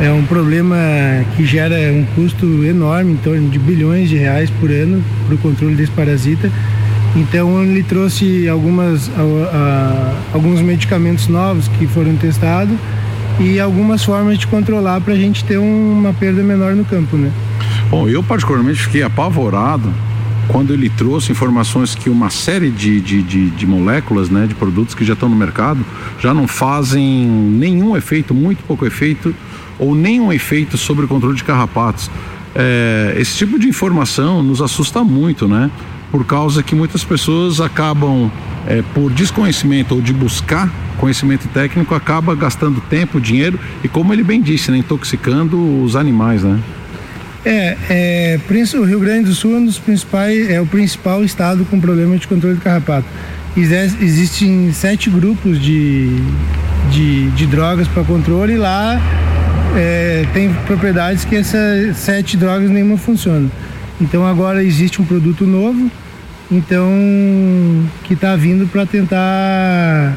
é 0.00 0.10
um 0.10 0.24
problema 0.24 0.76
que 1.36 1.44
gera 1.44 1.76
um 1.92 2.04
custo 2.14 2.64
enorme, 2.64 3.12
em 3.12 3.16
torno 3.16 3.48
de 3.48 3.58
bilhões 3.58 4.08
de 4.08 4.16
reais 4.16 4.50
por 4.50 4.70
ano 4.70 5.02
para 5.26 5.34
o 5.34 5.38
controle 5.38 5.76
desse 5.76 5.92
parasita. 5.92 6.50
Então 7.16 7.62
ele 7.62 7.82
trouxe 7.82 8.48
algumas, 8.48 9.10
alguns 10.32 10.60
medicamentos 10.60 11.26
novos 11.28 11.66
que 11.68 11.86
foram 11.86 12.16
testados 12.16 12.76
e 13.40 13.58
algumas 13.58 14.04
formas 14.04 14.38
de 14.38 14.46
controlar 14.46 15.00
para 15.00 15.14
a 15.14 15.16
gente 15.16 15.44
ter 15.44 15.58
uma 15.58 16.12
perda 16.12 16.42
menor 16.42 16.74
no 16.74 16.84
campo, 16.84 17.16
né? 17.16 17.32
Bom, 17.90 18.08
eu 18.08 18.22
particularmente 18.22 18.82
fiquei 18.82 19.02
apavorado 19.02 19.92
quando 20.46 20.72
ele 20.74 20.88
trouxe 20.90 21.32
informações 21.32 21.94
que 21.94 22.10
uma 22.10 22.28
série 22.28 22.70
de, 22.70 23.00
de, 23.00 23.22
de, 23.22 23.50
de, 23.50 23.66
moléculas, 23.66 24.28
né, 24.28 24.46
de 24.46 24.54
produtos 24.54 24.94
que 24.94 25.04
já 25.04 25.14
estão 25.14 25.28
no 25.28 25.36
mercado, 25.36 25.84
já 26.18 26.34
não 26.34 26.48
fazem 26.48 27.26
nenhum 27.26 27.96
efeito, 27.96 28.34
muito 28.34 28.62
pouco 28.64 28.84
efeito, 28.84 29.34
ou 29.78 29.94
nenhum 29.94 30.32
efeito 30.32 30.76
sobre 30.76 31.04
o 31.04 31.08
controle 31.08 31.36
de 31.36 31.44
carrapatos. 31.44 32.10
É, 32.54 33.14
esse 33.16 33.36
tipo 33.36 33.58
de 33.58 33.68
informação 33.68 34.42
nos 34.42 34.60
assusta 34.60 35.04
muito, 35.04 35.46
né? 35.46 35.70
Por 36.10 36.24
causa 36.24 36.62
que 36.62 36.74
muitas 36.74 37.04
pessoas 37.04 37.60
acabam, 37.60 38.30
é, 38.66 38.82
por 38.94 39.12
desconhecimento 39.12 39.94
ou 39.94 40.00
de 40.00 40.12
buscar 40.12 40.68
conhecimento 40.98 41.48
técnico 41.48 41.94
acaba 41.94 42.34
gastando 42.34 42.80
tempo, 42.80 43.20
dinheiro 43.20 43.58
e, 43.82 43.88
como 43.88 44.12
ele 44.12 44.22
bem 44.22 44.42
disse, 44.42 44.70
né, 44.70 44.78
intoxicando 44.78 45.82
os 45.82 45.96
animais, 45.96 46.42
né? 46.42 46.60
É, 47.44 47.76
é, 47.88 48.40
o 48.78 48.84
Rio 48.84 49.00
Grande 49.00 49.24
do 49.24 49.34
Sul 49.34 49.54
é 49.54 49.58
um 49.58 49.64
dos 49.64 49.78
principais, 49.78 50.50
é 50.50 50.60
o 50.60 50.66
principal 50.66 51.24
estado 51.24 51.64
com 51.64 51.80
problema 51.80 52.18
de 52.18 52.28
controle 52.28 52.56
de 52.56 52.60
carrapato. 52.60 53.06
Existem 53.56 54.72
sete 54.72 55.08
grupos 55.08 55.60
de, 55.60 56.08
de, 56.90 57.30
de 57.30 57.46
drogas 57.46 57.88
para 57.88 58.04
controle 58.04 58.52
e 58.52 58.56
lá 58.56 59.00
é, 59.76 60.26
tem 60.34 60.52
propriedades 60.66 61.24
que 61.24 61.34
essas 61.34 61.96
sete 61.96 62.36
drogas 62.36 62.70
nenhuma 62.70 62.98
funciona. 62.98 63.48
Então 64.00 64.26
agora 64.26 64.64
existe 64.64 65.00
um 65.02 65.04
produto 65.04 65.46
novo, 65.46 65.90
então 66.50 66.90
que 68.04 68.14
está 68.14 68.34
vindo 68.34 68.66
para 68.66 68.86
tentar 68.86 70.16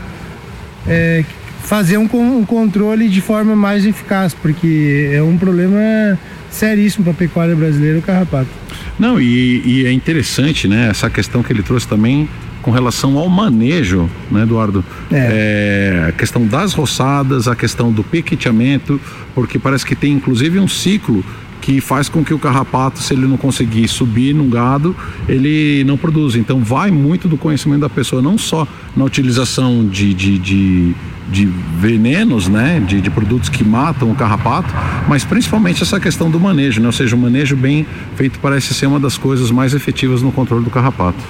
é, 0.87 1.23
fazer 1.63 1.97
um, 1.97 2.09
um, 2.13 2.45
controle 2.45 3.09
de 3.09 3.21
forma 3.21 3.55
mais 3.55 3.85
eficaz, 3.85 4.33
porque 4.33 5.09
é 5.13 5.21
um 5.21 5.37
problema 5.37 6.17
seríssimo 6.49 7.03
para 7.03 7.13
a 7.13 7.15
pecuária 7.15 7.55
brasileira 7.55 7.99
o 7.99 8.01
carrapato. 8.01 8.49
Não, 8.97 9.19
e, 9.19 9.61
e, 9.65 9.85
é 9.85 9.91
interessante, 9.91 10.67
né, 10.67 10.87
essa 10.89 11.09
questão 11.09 11.41
que 11.41 11.51
ele 11.51 11.63
trouxe 11.63 11.87
também 11.87 12.29
com 12.61 12.71
relação 12.71 13.17
ao 13.17 13.27
manejo, 13.27 14.09
né, 14.31 14.43
Eduardo? 14.43 14.85
É. 15.11 16.03
é. 16.05 16.09
a 16.09 16.11
questão 16.13 16.45
das 16.45 16.73
roçadas, 16.73 17.47
a 17.47 17.55
questão 17.55 17.91
do 17.91 18.03
piqueteamento, 18.03 19.01
porque 19.35 19.59
parece 19.59 19.85
que 19.85 19.95
tem 19.95 20.13
inclusive 20.13 20.59
um 20.59 20.67
ciclo 20.67 21.23
que 21.63 21.79
faz 21.79 22.09
com 22.09 22.25
que 22.25 22.33
o 22.33 22.39
carrapato, 22.39 22.99
se 22.99 23.13
ele 23.13 23.25
não 23.25 23.37
conseguir 23.37 23.87
subir 23.87 24.35
num 24.35 24.49
gado, 24.49 24.93
ele 25.29 25.81
não 25.85 25.95
produz. 25.95 26.35
Então 26.35 26.59
vai 26.59 26.91
muito 26.91 27.25
do 27.29 27.37
conhecimento 27.37 27.79
da 27.79 27.89
pessoa, 27.89 28.21
não 28.21 28.37
só 28.37 28.67
na 28.93 29.05
utilização 29.05 29.87
de, 29.87 30.13
de, 30.13 30.37
de, 30.37 30.95
de 31.31 31.45
venenos, 31.79 32.49
né, 32.49 32.83
de, 32.85 32.99
de, 32.99 33.09
produtos 33.09 33.47
que 33.47 33.63
matam 33.63 34.11
o 34.11 34.15
carrapato, 34.15 34.67
mas 35.07 35.23
principalmente 35.23 35.81
essa 35.81 36.01
questão 36.01 36.29
do 36.29 36.37
manejo, 36.37 36.81
né? 36.81 36.87
ou 36.87 36.91
seja, 36.91 37.15
o 37.15 37.19
manejo 37.19 37.55
bem 37.55 37.87
feito 38.17 38.39
parece 38.39 38.73
ser 38.73 38.87
uma 38.87 38.99
das 38.99 39.17
coisas 39.17 39.49
mais 39.49 39.73
efetivas 39.73 40.21
no 40.21 40.33
controle 40.33 40.65
do 40.65 40.69
carrapato. 40.69 41.23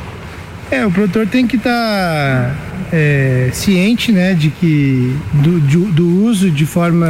É, 0.71 0.83
o 0.83 0.89
produtor 0.89 1.27
tem 1.27 1.45
que 1.45 1.57
estar 1.57 1.69
tá, 1.69 2.55
é, 2.91 3.51
ciente, 3.53 4.11
né, 4.11 4.33
de 4.33 4.49
que 4.49 5.15
do, 5.31 5.59
do, 5.91 6.23
uso 6.23 6.49
de 6.49 6.65
forma 6.65 7.07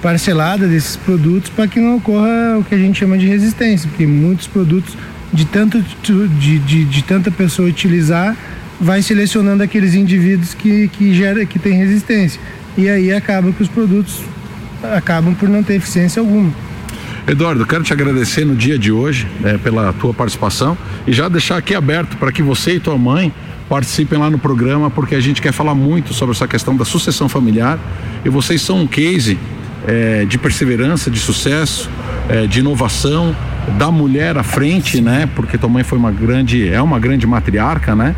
parcelada 0.00 0.66
desses 0.66 0.96
produtos 0.96 1.50
para 1.50 1.68
que 1.68 1.78
não 1.78 1.96
ocorra 1.96 2.58
o 2.58 2.64
que 2.64 2.74
a 2.74 2.78
gente 2.78 2.98
chama 2.98 3.18
de 3.18 3.26
resistência, 3.26 3.88
porque 3.88 4.06
muitos 4.06 4.46
produtos 4.46 4.96
de, 5.32 5.44
tanto, 5.44 5.84
de, 6.38 6.58
de, 6.58 6.84
de 6.84 7.04
tanta 7.04 7.30
pessoa 7.30 7.68
utilizar 7.68 8.36
vai 8.80 9.02
selecionando 9.02 9.62
aqueles 9.62 9.94
indivíduos 9.94 10.54
que, 10.54 10.88
que, 10.88 11.12
gera, 11.14 11.44
que 11.44 11.58
tem 11.58 11.74
resistência. 11.74 12.40
E 12.76 12.88
aí 12.88 13.12
acaba 13.12 13.52
que 13.52 13.62
os 13.62 13.68
produtos 13.68 14.20
acabam 14.82 15.34
por 15.34 15.48
não 15.48 15.62
ter 15.62 15.74
eficiência 15.74 16.20
alguma. 16.20 16.52
Eduardo, 17.26 17.64
quero 17.64 17.82
te 17.82 17.92
agradecer 17.92 18.44
no 18.44 18.54
dia 18.54 18.78
de 18.78 18.92
hoje 18.92 19.26
né, 19.40 19.58
pela 19.62 19.92
tua 19.94 20.12
participação 20.12 20.76
e 21.06 21.12
já 21.12 21.28
deixar 21.28 21.56
aqui 21.56 21.74
aberto 21.74 22.16
para 22.16 22.30
que 22.30 22.42
você 22.42 22.74
e 22.74 22.80
tua 22.80 22.98
mãe 22.98 23.32
participem 23.68 24.18
lá 24.18 24.28
no 24.28 24.38
programa, 24.38 24.90
porque 24.90 25.14
a 25.14 25.20
gente 25.20 25.40
quer 25.40 25.52
falar 25.52 25.74
muito 25.74 26.12
sobre 26.12 26.34
essa 26.34 26.46
questão 26.46 26.76
da 26.76 26.84
sucessão 26.84 27.28
familiar 27.28 27.78
e 28.24 28.28
vocês 28.28 28.60
são 28.60 28.82
um 28.82 28.86
case 28.86 29.38
é, 29.86 30.24
de 30.24 30.38
perseverança, 30.38 31.10
de 31.10 31.18
sucesso, 31.18 31.90
é, 32.28 32.46
de 32.46 32.60
inovação, 32.60 33.34
da 33.78 33.90
mulher 33.90 34.36
à 34.36 34.42
frente, 34.42 35.00
né? 35.00 35.28
Porque 35.34 35.56
tua 35.56 35.68
mãe 35.68 35.82
foi 35.82 35.98
uma 35.98 36.10
grande, 36.10 36.68
é 36.68 36.80
uma 36.80 36.98
grande 36.98 37.26
matriarca, 37.26 37.94
né? 37.94 38.14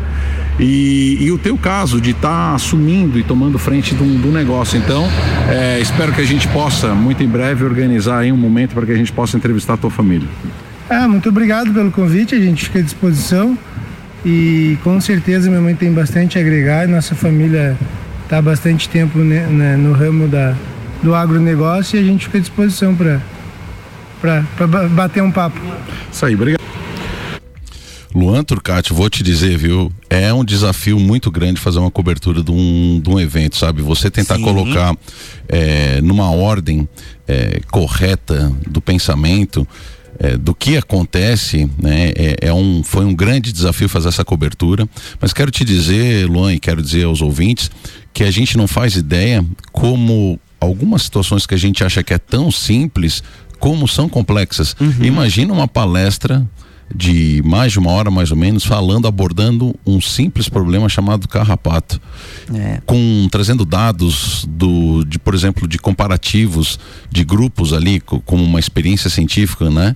E, 0.59 1.17
e 1.21 1.31
o 1.31 1.37
teu 1.37 1.57
caso 1.57 2.01
de 2.01 2.11
estar 2.11 2.49
tá 2.49 2.55
assumindo 2.55 3.19
e 3.19 3.23
tomando 3.23 3.57
frente 3.57 3.93
do, 3.93 4.03
do 4.21 4.31
negócio. 4.31 4.77
Então, 4.77 5.07
é, 5.49 5.79
espero 5.79 6.11
que 6.11 6.21
a 6.21 6.25
gente 6.25 6.47
possa, 6.47 6.93
muito 6.93 7.23
em 7.23 7.27
breve, 7.27 7.63
organizar 7.63 8.19
aí 8.19 8.31
um 8.31 8.37
momento 8.37 8.73
para 8.73 8.85
que 8.85 8.91
a 8.91 8.95
gente 8.95 9.11
possa 9.11 9.37
entrevistar 9.37 9.73
a 9.75 9.77
tua 9.77 9.91
família. 9.91 10.27
Ah, 10.89 11.07
muito 11.07 11.29
obrigado 11.29 11.73
pelo 11.73 11.91
convite, 11.91 12.33
a 12.33 12.39
gente 12.39 12.65
fica 12.65 12.79
à 12.79 12.81
disposição 12.81 13.57
e 14.25 14.77
com 14.83 14.99
certeza 15.01 15.49
minha 15.49 15.61
mãe 15.61 15.75
tem 15.75 15.91
bastante 15.91 16.37
a 16.37 16.41
agregar, 16.41 16.87
nossa 16.87 17.13
família 17.13 17.77
está 18.23 18.41
bastante 18.41 18.87
tempo 18.87 19.19
né, 19.19 19.45
né, 19.47 19.75
no 19.75 19.91
ramo 19.91 20.27
da, 20.27 20.55
do 21.01 21.13
agronegócio 21.13 21.99
e 21.99 22.03
a 22.03 22.05
gente 22.05 22.25
fica 22.25 22.37
à 22.37 22.41
disposição 22.41 22.95
para 22.95 24.37
bater 24.89 25.21
um 25.21 25.31
papo. 25.31 25.59
Isso 26.11 26.25
aí, 26.25 26.35
obrigado. 26.35 26.57
Luan 28.17 28.43
Turcati, 28.43 28.93
vou 28.93 29.09
te 29.11 29.21
dizer, 29.21 29.57
viu? 29.57 29.91
É 30.09 30.33
um 30.33 30.43
desafio 30.43 30.99
muito 30.99 31.29
grande 31.29 31.59
fazer 31.59 31.77
uma 31.77 31.91
cobertura 31.91 32.41
de 32.41 32.51
um, 32.51 32.99
de 32.99 33.09
um 33.09 33.19
evento, 33.19 33.55
sabe? 33.57 33.83
Você 33.83 34.09
tentar 34.09 34.37
Sim. 34.37 34.41
colocar 34.41 34.97
é, 35.47 36.01
numa 36.01 36.31
ordem 36.31 36.89
é, 37.27 37.59
correta 37.69 38.51
do 38.67 38.81
pensamento. 38.81 39.67
É, 40.19 40.35
do 40.35 40.55
que 40.55 40.75
acontece, 40.75 41.69
né? 41.79 42.11
É, 42.15 42.47
é, 42.47 42.53
um, 42.53 42.81
foi 42.83 43.05
um 43.05 43.13
grande 43.13 43.53
desafio 43.53 43.87
fazer 43.87 44.07
essa 44.07 44.25
cobertura. 44.25 44.89
Mas 45.21 45.31
quero 45.31 45.51
te 45.51 45.63
dizer, 45.63 46.25
Luan, 46.25 46.55
e 46.55 46.59
quero 46.59 46.81
dizer 46.81 47.03
aos 47.03 47.21
ouvintes, 47.21 47.69
que 48.11 48.23
a 48.23 48.31
gente 48.31 48.57
não 48.57 48.67
faz 48.67 48.95
ideia 48.95 49.45
como 49.71 50.39
algumas 50.59 51.03
situações 51.03 51.45
que 51.45 51.53
a 51.53 51.57
gente 51.57 51.83
acha 51.83 52.03
que 52.03 52.13
é 52.13 52.17
tão 52.17 52.51
simples, 52.51 53.23
como 53.59 53.87
são 53.87 54.07
complexas. 54.07 54.75
Uhum. 54.79 55.03
Imagina 55.03 55.53
uma 55.53 55.67
palestra 55.67 56.45
de 56.93 57.41
mais 57.43 57.73
de 57.73 57.79
uma 57.79 57.91
hora 57.91 58.09
mais 58.09 58.31
ou 58.31 58.37
menos 58.37 58.63
falando 58.63 59.07
abordando 59.07 59.75
um 59.85 59.99
simples 59.99 60.47
problema 60.47 60.87
chamado 60.87 61.27
carrapato 61.27 61.99
é. 62.53 62.79
com 62.85 63.27
trazendo 63.29 63.65
dados 63.65 64.45
do 64.47 65.03
de 65.03 65.19
por 65.19 65.35
exemplo 65.35 65.67
de 65.67 65.77
comparativos 65.77 66.79
de 67.11 67.25
grupos 67.25 67.73
ali 67.73 67.99
com, 67.99 68.21
uma 68.37 68.59
experiência 68.59 69.09
científica 69.09 69.69
né 69.69 69.95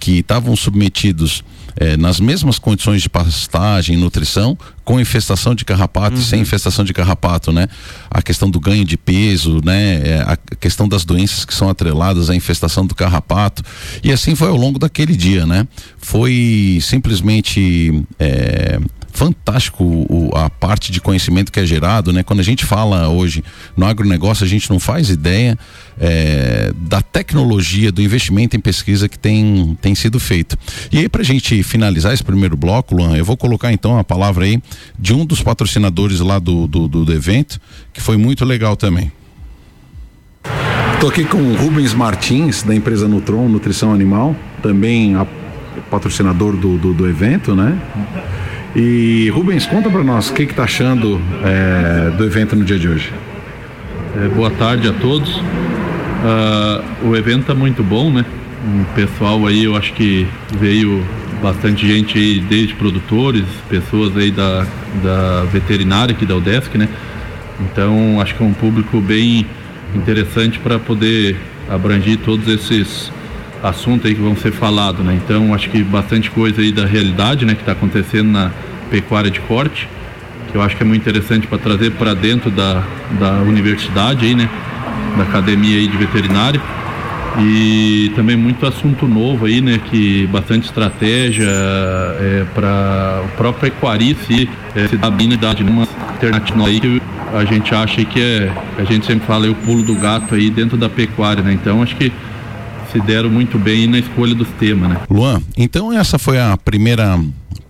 que 0.00 0.18
estavam 0.18 0.56
submetidos 0.56 1.44
é, 1.76 1.96
nas 1.96 2.20
mesmas 2.20 2.58
condições 2.58 3.02
de 3.02 3.08
pastagem 3.08 3.96
e 3.96 3.98
nutrição, 3.98 4.56
com 4.84 5.00
infestação 5.00 5.54
de 5.54 5.64
carrapato 5.64 6.16
uhum. 6.16 6.22
e 6.22 6.24
sem 6.24 6.40
infestação 6.40 6.84
de 6.84 6.92
carrapato, 6.92 7.52
né? 7.52 7.68
A 8.10 8.20
questão 8.20 8.50
do 8.50 8.58
ganho 8.58 8.84
de 8.84 8.96
peso, 8.96 9.60
né? 9.64 9.94
É, 10.04 10.24
a 10.26 10.36
questão 10.56 10.88
das 10.88 11.04
doenças 11.04 11.44
que 11.44 11.54
são 11.54 11.68
atreladas 11.68 12.30
à 12.30 12.34
infestação 12.34 12.86
do 12.86 12.94
carrapato. 12.94 13.62
E 14.02 14.12
assim 14.12 14.34
foi 14.34 14.48
ao 14.48 14.56
longo 14.56 14.78
daquele 14.78 15.16
dia, 15.16 15.46
né? 15.46 15.66
Foi 15.98 16.78
simplesmente. 16.82 18.04
É, 18.18 18.78
fantástico 19.12 19.84
o, 19.84 20.30
a 20.34 20.48
parte 20.48 20.90
de 20.90 21.00
conhecimento 21.00 21.52
que 21.52 21.60
é 21.60 21.66
gerado, 21.66 22.12
né? 22.12 22.22
Quando 22.22 22.40
a 22.40 22.42
gente 22.42 22.64
fala 22.64 23.08
hoje 23.08 23.44
no 23.76 23.86
agronegócio, 23.86 24.44
a 24.44 24.48
gente 24.48 24.70
não 24.70 24.80
faz 24.80 25.10
ideia 25.10 25.58
é, 26.00 26.72
da 26.74 27.02
tecnologia, 27.02 27.92
do 27.92 28.02
investimento 28.02 28.56
em 28.56 28.60
pesquisa 28.60 29.08
que 29.08 29.18
tem, 29.18 29.76
tem 29.80 29.94
sido 29.94 30.18
feito. 30.18 30.58
E 30.90 30.98
aí, 30.98 31.08
para 31.08 31.20
a 31.20 31.24
gente 31.24 31.62
finalizar 31.62 32.12
esse 32.12 32.24
primeiro 32.24 32.56
bloco, 32.56 32.94
Luan, 32.94 33.16
eu 33.16 33.24
vou 33.24 33.36
colocar 33.36 33.72
então 33.72 33.98
a 33.98 34.04
palavra 34.04 34.44
aí 34.44 34.60
de 34.98 35.12
um 35.12 35.24
dos 35.24 35.42
patrocinadores 35.42 36.20
lá 36.20 36.38
do, 36.38 36.66
do, 36.66 36.88
do, 36.88 37.12
evento, 37.12 37.60
que 37.92 38.00
foi 38.00 38.16
muito 38.16 38.44
legal 38.44 38.76
também. 38.76 39.12
Estou 40.94 41.10
aqui 41.10 41.24
com 41.24 41.38
o 41.38 41.56
Rubens 41.56 41.92
Martins, 41.92 42.62
da 42.62 42.74
empresa 42.74 43.06
Nutron, 43.06 43.48
Nutrição 43.48 43.92
Animal, 43.92 44.34
também 44.62 45.14
a, 45.16 45.26
patrocinador 45.90 46.56
do, 46.56 46.78
do, 46.78 46.94
do, 46.94 47.08
evento, 47.08 47.54
né? 47.54 47.78
E 48.74 49.28
Rubens, 49.28 49.66
conta 49.66 49.90
para 49.90 50.02
nós 50.02 50.30
o 50.30 50.32
que 50.32 50.44
está 50.44 50.64
achando 50.64 51.20
é, 51.44 52.10
do 52.16 52.24
evento 52.24 52.56
no 52.56 52.64
dia 52.64 52.78
de 52.78 52.88
hoje. 52.88 53.12
É, 54.16 54.28
boa 54.28 54.50
tarde 54.50 54.88
a 54.88 54.92
todos. 54.94 55.36
Uh, 55.36 57.08
o 57.08 57.14
evento 57.14 57.42
está 57.42 57.54
muito 57.54 57.82
bom, 57.82 58.10
né? 58.10 58.24
O 58.64 58.94
pessoal 58.94 59.46
aí, 59.46 59.64
eu 59.64 59.76
acho 59.76 59.92
que 59.92 60.26
veio 60.58 61.04
bastante 61.42 61.86
gente 61.86 62.16
aí, 62.16 62.40
desde 62.40 62.72
produtores, 62.74 63.44
pessoas 63.68 64.16
aí 64.16 64.30
da, 64.30 64.66
da 65.02 65.44
veterinária 65.52 66.14
aqui 66.14 66.24
da 66.24 66.36
UDESC, 66.36 66.78
né? 66.78 66.88
Então, 67.60 68.22
acho 68.22 68.34
que 68.34 68.42
é 68.42 68.46
um 68.46 68.54
público 68.54 69.02
bem 69.02 69.46
interessante 69.94 70.58
para 70.58 70.78
poder 70.78 71.36
abranger 71.68 72.16
todos 72.24 72.48
esses 72.48 73.12
assuntos 73.62 74.06
aí 74.06 74.14
que 74.14 74.20
vão 74.20 74.36
ser 74.36 74.52
falados, 74.52 75.04
né? 75.04 75.18
Então, 75.24 75.54
acho 75.54 75.70
que 75.70 75.82
bastante 75.82 76.30
coisa 76.30 76.60
aí 76.60 76.72
da 76.72 76.84
realidade, 76.84 77.44
né, 77.44 77.54
que 77.54 77.60
está 77.60 77.72
acontecendo 77.72 78.30
na 78.30 78.50
pecuária 78.90 79.30
de 79.30 79.40
corte, 79.40 79.88
que 80.50 80.56
eu 80.56 80.62
acho 80.62 80.76
que 80.76 80.82
é 80.82 80.86
muito 80.86 81.00
interessante 81.00 81.46
para 81.46 81.58
trazer 81.58 81.92
para 81.92 82.12
dentro 82.12 82.50
da, 82.50 82.82
da 83.18 83.32
universidade 83.40 84.26
aí, 84.26 84.34
né, 84.34 84.48
da 85.16 85.22
academia 85.22 85.78
aí 85.78 85.86
de 85.86 85.96
veterinária. 85.96 86.60
E 87.38 88.12
também 88.14 88.36
muito 88.36 88.66
assunto 88.66 89.06
novo 89.06 89.46
aí, 89.46 89.62
né, 89.62 89.80
que 89.90 90.26
bastante 90.26 90.66
estratégia 90.66 91.48
é, 91.48 92.44
para 92.54 93.22
o 93.24 93.28
próprio 93.38 93.68
equarice 93.68 94.50
é, 94.74 94.86
se 94.86 94.98
dar 94.98 95.06
habilidade 95.06 95.64
numa 95.64 95.88
alternativa 96.10 96.66
aí 96.66 96.78
que 96.78 97.00
a 97.34 97.44
gente 97.46 97.74
acha 97.74 98.04
que 98.04 98.20
é, 98.20 98.52
a 98.76 98.84
gente 98.84 99.06
sempre 99.06 99.26
fala, 99.26 99.46
é 99.46 99.50
o 99.50 99.54
pulo 99.54 99.82
do 99.82 99.94
gato 99.94 100.34
aí 100.34 100.50
dentro 100.50 100.76
da 100.76 100.90
pecuária, 100.90 101.42
né? 101.42 101.54
Então 101.54 101.82
acho 101.82 101.96
que 101.96 102.12
se 102.92 103.00
deram 103.00 103.30
muito 103.30 103.58
bem 103.58 103.86
na 103.86 103.98
escolha 103.98 104.34
dos 104.34 104.48
temas, 104.60 104.90
né? 104.90 105.00
Luan, 105.10 105.40
então 105.56 105.92
essa 105.92 106.18
foi 106.18 106.38
a 106.38 106.56
primeira 106.56 107.18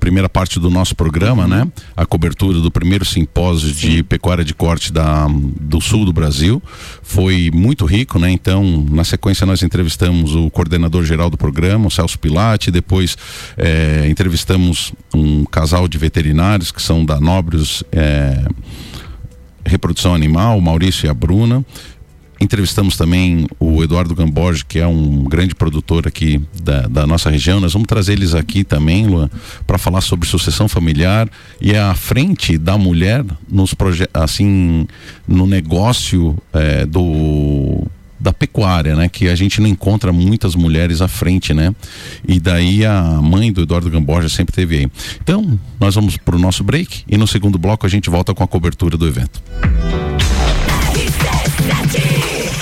primeira 0.03 0.29
parte 0.29 0.59
do 0.59 0.69
nosso 0.69 0.97
programa, 0.97 1.47
né? 1.47 1.65
A 1.97 2.05
cobertura 2.05 2.59
do 2.59 2.73
primeiro 2.73 3.05
simpósio 3.05 3.73
Sim. 3.73 3.89
de 3.89 4.03
pecuária 4.03 4.45
de 4.45 4.53
corte 4.53 4.93
da, 4.93 5.29
do 5.61 5.81
sul 5.81 6.05
do 6.05 6.13
Brasil. 6.13 6.61
Foi 7.05 7.53
muito 7.55 7.85
rico, 7.85 8.19
né? 8.19 8.29
Então, 8.29 8.85
na 8.91 9.05
sequência, 9.05 9.47
nós 9.47 9.63
entrevistamos 9.63 10.35
o 10.35 10.51
coordenador 10.51 11.05
geral 11.05 11.31
do 11.31 11.39
programa, 11.39 11.87
o 11.87 11.91
Celso 11.91 12.19
Pilate, 12.19 12.69
depois 12.73 13.17
é, 13.57 14.09
entrevistamos 14.09 14.93
um 15.15 15.45
casal 15.45 15.87
de 15.87 15.99
veterinários 15.99 16.73
que 16.73 16.83
são 16.83 17.05
da 17.05 17.21
Nobres. 17.21 17.85
É, 17.93 18.45
Reprodução 19.65 20.13
Animal, 20.13 20.59
o 20.59 20.61
Maurício 20.61 21.07
e 21.07 21.09
a 21.09 21.15
Bruna. 21.15 21.65
Entrevistamos 22.43 22.97
também 22.97 23.47
o 23.61 23.85
Eduardo 23.85 24.17
Gamborge, 24.17 24.65
que 24.65 24.81
é 24.81 24.87
um 24.87 25.23
grande 25.23 25.55
produtor 25.55 26.09
aqui 26.09 26.41
da, 26.61 26.89
da 26.89 27.07
nossa 27.07 27.31
região. 27.31 27.61
Nós 27.61 27.73
vamos 27.73 27.87
trazer 27.87 28.15
eles 28.15 28.35
aqui 28.35 28.65
também, 28.65 29.07
Luan, 29.07 29.31
para 29.65 29.79
falar 29.79 30.01
sobre 30.01 30.27
sucessão 30.27 30.69
familiar 30.69 31.31
e 31.61 31.77
a 31.77 31.95
frente 31.95 32.59
da 32.59 32.77
mulher 32.77 33.25
nos 33.49 33.77
assim 34.13 34.89
no 35.29 35.47
negócio 35.47 36.37
é, 36.53 36.85
do 36.85 37.87
da 38.19 38.33
pecuária, 38.33 38.97
né? 38.97 39.09
Que 39.09 39.29
a 39.29 39.37
gente 39.37 39.61
não 39.61 39.69
encontra 39.69 40.13
muitas 40.13 40.57
mulheres 40.57 41.01
à 41.01 41.07
frente, 41.07 41.55
né? 41.55 41.73
E 42.27 42.41
daí 42.41 42.85
a 42.85 43.21
mãe 43.23 43.53
do 43.53 43.63
Eduardo 43.63 43.89
Gamborja 43.89 44.29
sempre 44.29 44.53
teve 44.53 44.79
aí. 44.79 44.91
Então, 45.23 45.59
nós 45.79 45.95
vamos 45.95 46.17
para 46.17 46.35
o 46.35 46.39
nosso 46.41 46.65
break 46.65 47.05
e 47.09 47.17
no 47.17 47.27
segundo 47.29 47.57
bloco 47.57 47.87
a 47.87 47.89
gente 47.89 48.11
volta 48.11 48.35
com 48.35 48.43
a 48.43 48.49
cobertura 48.49 48.97
do 48.97 49.07
evento. 49.07 49.41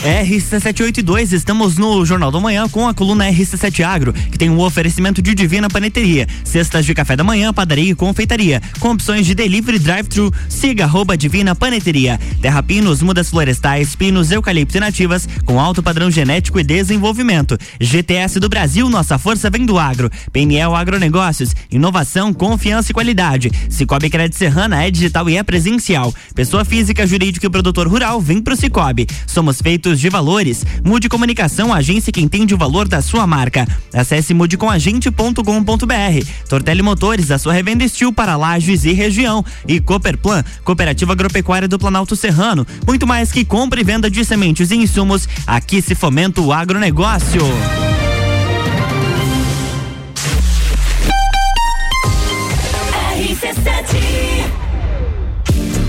RC782, 0.02 1.32
estamos 1.32 1.76
no 1.76 2.06
Jornal 2.06 2.30
da 2.30 2.40
Manhã 2.40 2.66
com 2.70 2.88
a 2.88 2.94
coluna 2.94 3.26
RC7 3.30 3.84
Agro, 3.84 4.14
que 4.14 4.38
tem 4.38 4.48
um 4.48 4.58
oferecimento 4.58 5.20
de 5.20 5.34
Divina 5.34 5.68
Paneteria, 5.68 6.26
cestas 6.42 6.86
de 6.86 6.94
café 6.94 7.14
da 7.14 7.22
manhã, 7.22 7.52
padaria 7.52 7.90
e 7.90 7.94
confeitaria, 7.94 8.62
com 8.78 8.92
opções 8.92 9.26
de 9.26 9.34
delivery 9.34 9.78
drive-thru. 9.78 10.32
Siga 10.48 10.84
arroba 10.84 11.18
Divina 11.18 11.54
Paneteria. 11.54 12.18
Terra 12.40 12.62
Pinos, 12.62 13.02
mudas 13.02 13.28
florestais, 13.28 13.94
pinos, 13.94 14.30
eucalipto 14.30 14.78
e 14.78 14.80
nativas, 14.80 15.28
com 15.44 15.60
alto 15.60 15.82
padrão 15.82 16.10
genético 16.10 16.58
e 16.58 16.64
desenvolvimento. 16.64 17.58
GTS 17.78 18.40
do 18.40 18.48
Brasil, 18.48 18.88
nossa 18.88 19.18
força 19.18 19.50
vem 19.50 19.66
do 19.66 19.78
agro. 19.78 20.10
PNL 20.32 20.74
Agronegócios, 20.76 21.54
inovação, 21.70 22.32
confiança 22.32 22.90
e 22.90 22.94
qualidade. 22.94 23.50
Cicobi 23.68 24.08
Crédito 24.08 24.38
Serrana 24.38 24.82
é 24.82 24.90
digital 24.90 25.28
e 25.28 25.36
é 25.36 25.42
presencial. 25.42 26.14
Pessoa 26.34 26.64
física, 26.64 27.06
jurídica 27.06 27.46
e 27.46 27.50
produtor 27.50 27.86
rural, 27.86 28.18
vem 28.18 28.40
pro 28.40 28.56
Cicobi. 28.56 29.06
Somos 29.26 29.60
feitos 29.60 29.89
de 29.98 30.08
valores. 30.10 30.64
Mude 30.84 31.08
Comunicação, 31.08 31.72
agência 31.72 32.12
que 32.12 32.20
entende 32.20 32.54
o 32.54 32.58
valor 32.58 32.86
da 32.86 33.00
sua 33.00 33.26
marca. 33.26 33.66
Acesse 33.92 34.34
mudecomagente.com.br. 34.34 36.26
Tortelli 36.48 36.82
Motores, 36.82 37.30
a 37.30 37.38
sua 37.38 37.52
revenda 37.52 37.82
Estil 37.82 38.12
para 38.12 38.36
lajes 38.36 38.84
e 38.84 38.92
região. 38.92 39.44
E 39.66 39.80
Cooperplan, 39.80 40.44
Cooperativa 40.62 41.12
Agropecuária 41.12 41.66
do 41.66 41.78
Planalto 41.78 42.14
Serrano. 42.14 42.66
Muito 42.86 43.06
mais 43.06 43.32
que 43.32 43.44
compra 43.44 43.80
e 43.80 43.84
venda 43.84 44.10
de 44.10 44.24
sementes 44.24 44.70
e 44.70 44.76
insumos, 44.76 45.28
aqui 45.46 45.80
se 45.80 45.94
fomenta 45.94 46.40
o 46.40 46.52
agronegócio. 46.52 47.40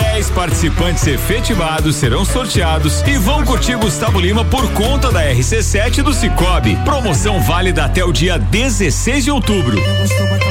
10 0.00 0.30
participantes 0.30 1.06
efetivados 1.06 1.96
serão 1.96 2.24
sorteados 2.24 3.02
e 3.02 3.18
vão 3.18 3.44
curtir 3.44 3.76
Gustavo 3.76 4.20
Lima 4.20 4.44
por 4.44 4.70
conta 4.72 5.10
da 5.10 5.22
RC7 5.24 6.02
do 6.02 6.12
Cicobi. 6.12 6.76
Promoção 6.84 7.40
válida 7.42 7.84
até 7.84 8.04
o 8.04 8.12
dia 8.12 8.38
16 8.38 9.24
de 9.24 9.30
outubro. 9.30 9.76
Gostou, 9.76 10.26
bota. 10.28 10.50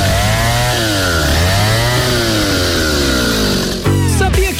Sabia 0.00 0.49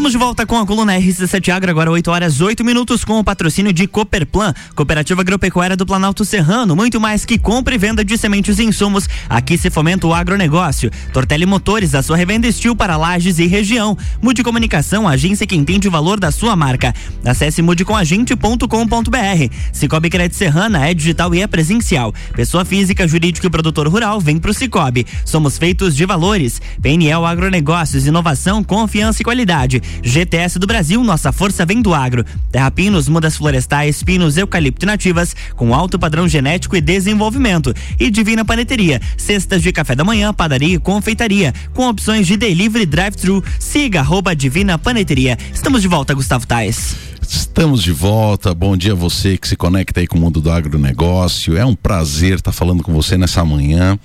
Estamos 0.00 0.12
de 0.12 0.18
volta 0.18 0.46
com 0.46 0.56
a 0.56 0.66
coluna 0.66 0.98
RC7 0.98 1.52
Agro, 1.52 1.70
agora 1.70 1.90
8 1.90 2.10
horas 2.10 2.40
8 2.40 2.64
minutos, 2.64 3.04
com 3.04 3.18
o 3.18 3.22
patrocínio 3.22 3.70
de 3.70 3.86
Cooperplan, 3.86 4.54
Cooperativa 4.74 5.20
Agropecuária 5.20 5.76
do 5.76 5.84
Planalto 5.84 6.24
Serrano. 6.24 6.74
Muito 6.74 6.98
mais 6.98 7.26
que 7.26 7.36
compra 7.36 7.74
e 7.74 7.78
venda 7.78 8.02
de 8.02 8.16
sementes 8.16 8.58
e 8.58 8.64
insumos. 8.64 9.06
Aqui 9.28 9.58
se 9.58 9.68
fomenta 9.68 10.06
o 10.06 10.14
agronegócio. 10.14 10.90
Tortelli 11.12 11.44
Motores, 11.44 11.94
a 11.94 12.02
sua 12.02 12.16
revenda 12.16 12.46
estil 12.46 12.74
para 12.74 12.96
lajes 12.96 13.38
e 13.38 13.46
região. 13.46 13.94
Mude 14.22 14.42
Comunicação, 14.42 15.06
agência 15.06 15.46
que 15.46 15.54
entende 15.54 15.86
o 15.86 15.90
valor 15.90 16.18
da 16.18 16.30
sua 16.30 16.56
marca. 16.56 16.94
Acesse 17.22 17.60
mudecomagente.com.br. 17.60 19.54
Cicobi 19.70 20.08
Crédito 20.08 20.38
Serrana 20.38 20.88
é 20.88 20.94
digital 20.94 21.34
e 21.34 21.42
é 21.42 21.46
presencial. 21.46 22.14
Pessoa 22.32 22.64
física, 22.64 23.06
jurídico 23.06 23.46
e 23.46 23.50
produtor 23.50 23.86
rural, 23.86 24.18
vem 24.18 24.38
pro 24.38 24.54
Cicobi. 24.54 25.06
Somos 25.26 25.58
feitos 25.58 25.94
de 25.94 26.06
valores. 26.06 26.58
PNL 26.80 27.26
Agronegócios, 27.26 28.06
inovação, 28.06 28.64
confiança 28.64 29.20
e 29.20 29.24
qualidade. 29.24 29.89
GTS 30.02 30.58
do 30.58 30.66
Brasil, 30.66 31.02
nossa 31.02 31.32
força 31.32 31.66
vem 31.66 31.82
do 31.82 31.94
agro. 31.94 32.24
Terra 32.50 32.70
Pinos, 32.70 33.08
mudas 33.08 33.36
florestais, 33.36 34.02
pinos, 34.02 34.36
eucalipto 34.36 34.86
nativas, 34.86 35.34
com 35.56 35.74
alto 35.74 35.98
padrão 35.98 36.28
genético 36.28 36.76
e 36.76 36.80
desenvolvimento. 36.80 37.74
E 37.98 38.10
Divina 38.10 38.44
Paneteria, 38.44 39.00
cestas 39.16 39.62
de 39.62 39.72
café 39.72 39.94
da 39.94 40.04
manhã, 40.04 40.32
padaria 40.32 40.76
e 40.76 40.78
confeitaria, 40.78 41.52
com 41.74 41.88
opções 41.88 42.26
de 42.26 42.36
delivery 42.36 42.86
drive-thru. 42.86 43.42
Siga 43.58 44.00
arroba 44.00 44.34
Divina 44.34 44.78
Paneteria. 44.78 45.38
Estamos 45.52 45.82
de 45.82 45.88
volta, 45.88 46.14
Gustavo 46.14 46.46
Tais. 46.46 46.96
Estamos 47.22 47.82
de 47.82 47.92
volta. 47.92 48.52
Bom 48.52 48.76
dia 48.76 48.92
a 48.92 48.96
você 48.96 49.38
que 49.38 49.46
se 49.46 49.54
conecta 49.54 50.00
aí 50.00 50.06
com 50.06 50.18
o 50.18 50.20
mundo 50.20 50.40
do 50.40 50.50
agronegócio. 50.50 51.56
É 51.56 51.64
um 51.64 51.76
prazer 51.76 52.36
estar 52.36 52.52
falando 52.52 52.82
com 52.82 52.92
você 52.92 53.16
nessa 53.16 53.44
manhã. 53.44 53.98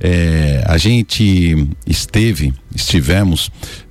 É, 0.00 0.62
a 0.64 0.78
gente 0.78 1.68
esteve, 1.84 2.54
estivemos 2.74 3.50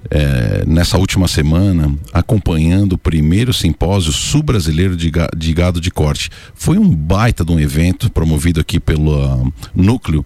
é, 0.10 0.64
nessa 0.66 0.98
última 0.98 1.28
semana 1.28 1.94
acompanhando 2.14 2.94
o 2.94 2.98
primeiro 2.98 3.54
simpósio 3.54 4.12
sul-brasileiro 4.12 4.96
de, 4.96 5.12
de, 5.36 5.54
gado 5.54 5.82
de 5.82 5.92
corte. 5.92 6.30
Foi 6.54 6.78
um 6.78 6.90
baita 6.90 7.44
de 7.44 7.52
um 7.52 7.60
evento 7.60 8.10
promovido 8.12 8.60
aqui 8.60 8.80
pelo 8.80 9.16
uh, 9.16 9.54
núcleo 9.76 10.26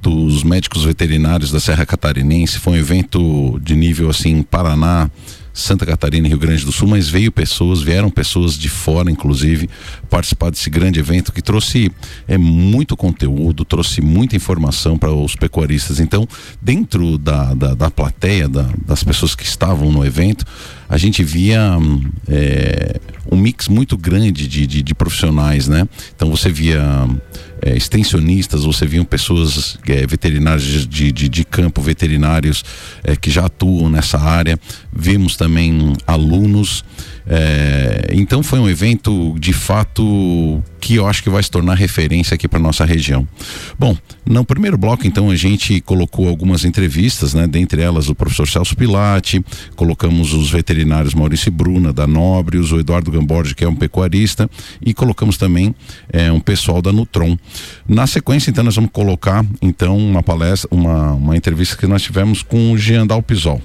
dos 0.00 0.42
médicos 0.42 0.84
veterinários 0.84 1.52
da 1.52 1.60
Serra 1.60 1.86
Catarinense. 1.86 2.58
Foi 2.58 2.74
um 2.74 2.76
evento 2.76 3.60
de 3.62 3.76
nível 3.76 4.10
assim 4.10 4.42
Paraná, 4.42 5.08
Santa 5.54 5.86
Catarina 5.86 6.26
e 6.26 6.30
Rio 6.30 6.38
Grande 6.38 6.64
do 6.64 6.72
Sul, 6.72 6.88
mas 6.88 7.08
veio 7.08 7.30
pessoas, 7.30 7.82
vieram 7.82 8.10
pessoas 8.10 8.58
de 8.58 8.68
fora, 8.68 9.10
inclusive, 9.10 9.68
participar 10.12 10.50
desse 10.50 10.68
grande 10.68 11.00
evento 11.00 11.32
que 11.32 11.40
trouxe 11.40 11.90
é, 12.28 12.36
muito 12.36 12.94
conteúdo, 12.98 13.64
trouxe 13.64 14.02
muita 14.02 14.36
informação 14.36 14.98
para 14.98 15.10
os 15.10 15.34
pecuaristas. 15.34 16.00
Então, 16.00 16.28
dentro 16.60 17.16
da, 17.16 17.54
da, 17.54 17.72
da 17.74 17.90
plateia, 17.90 18.46
da, 18.46 18.68
das 18.84 19.02
pessoas 19.02 19.34
que 19.34 19.42
estavam 19.42 19.90
no 19.90 20.04
evento, 20.04 20.44
a 20.86 20.98
gente 20.98 21.24
via 21.24 21.78
é, 22.28 23.00
um 23.30 23.38
mix 23.38 23.68
muito 23.68 23.96
grande 23.96 24.46
de, 24.46 24.66
de, 24.66 24.82
de 24.82 24.94
profissionais, 24.94 25.66
né? 25.66 25.88
Então 26.14 26.30
você 26.30 26.50
via 26.50 27.08
é, 27.62 27.74
extensionistas, 27.74 28.64
você 28.64 28.84
via 28.84 29.02
pessoas 29.04 29.78
é, 29.88 30.06
veterinários 30.06 30.86
de, 30.86 31.10
de, 31.10 31.28
de, 31.30 31.44
campo, 31.44 31.80
veterinários 31.80 32.62
é, 33.02 33.16
que 33.16 33.30
já 33.30 33.46
atuam 33.46 33.88
nessa 33.88 34.18
área, 34.18 34.58
vimos 34.92 35.36
também 35.36 35.94
alunos. 36.06 36.84
É, 37.26 38.08
então 38.12 38.42
foi 38.42 38.58
um 38.58 38.68
evento 38.68 39.34
de 39.38 39.52
fato 39.52 40.62
que 40.80 40.96
eu 40.96 41.06
acho 41.06 41.22
que 41.22 41.30
vai 41.30 41.42
se 41.42 41.50
tornar 41.50 41.74
referência 41.74 42.34
aqui 42.34 42.48
para 42.48 42.58
nossa 42.58 42.84
região. 42.84 43.26
Bom, 43.78 43.96
no 44.26 44.44
primeiro 44.44 44.76
bloco 44.76 45.06
então 45.06 45.30
a 45.30 45.36
gente 45.36 45.80
colocou 45.80 46.28
algumas 46.28 46.64
entrevistas, 46.64 47.34
né? 47.34 47.46
Dentre 47.46 47.80
elas 47.80 48.08
o 48.08 48.14
professor 48.14 48.48
Celso 48.48 48.76
Pilati, 48.76 49.44
colocamos 49.76 50.32
os 50.32 50.50
veterinários 50.50 51.14
Maurício 51.14 51.52
Bruna 51.52 51.92
da 51.92 52.06
Nobrios, 52.06 52.72
o 52.72 52.80
Eduardo 52.80 53.10
Gamborge 53.10 53.54
que 53.54 53.64
é 53.64 53.68
um 53.68 53.76
pecuarista 53.76 54.50
e 54.84 54.92
colocamos 54.92 55.36
também 55.36 55.74
é, 56.12 56.32
um 56.32 56.40
pessoal 56.40 56.82
da 56.82 56.92
Nutron. 56.92 57.36
Na 57.88 58.06
sequência, 58.06 58.50
então, 58.50 58.64
nós 58.64 58.76
vamos 58.76 58.90
colocar 58.92 59.44
então 59.60 59.96
uma 59.96 60.22
palestra, 60.22 60.68
uma, 60.70 61.12
uma 61.12 61.36
entrevista 61.36 61.76
que 61.76 61.86
nós 61.86 62.02
tivemos 62.02 62.42
com 62.42 62.72
o 62.72 62.78
Jean 62.78 63.06
Dalpisol. 63.06 63.60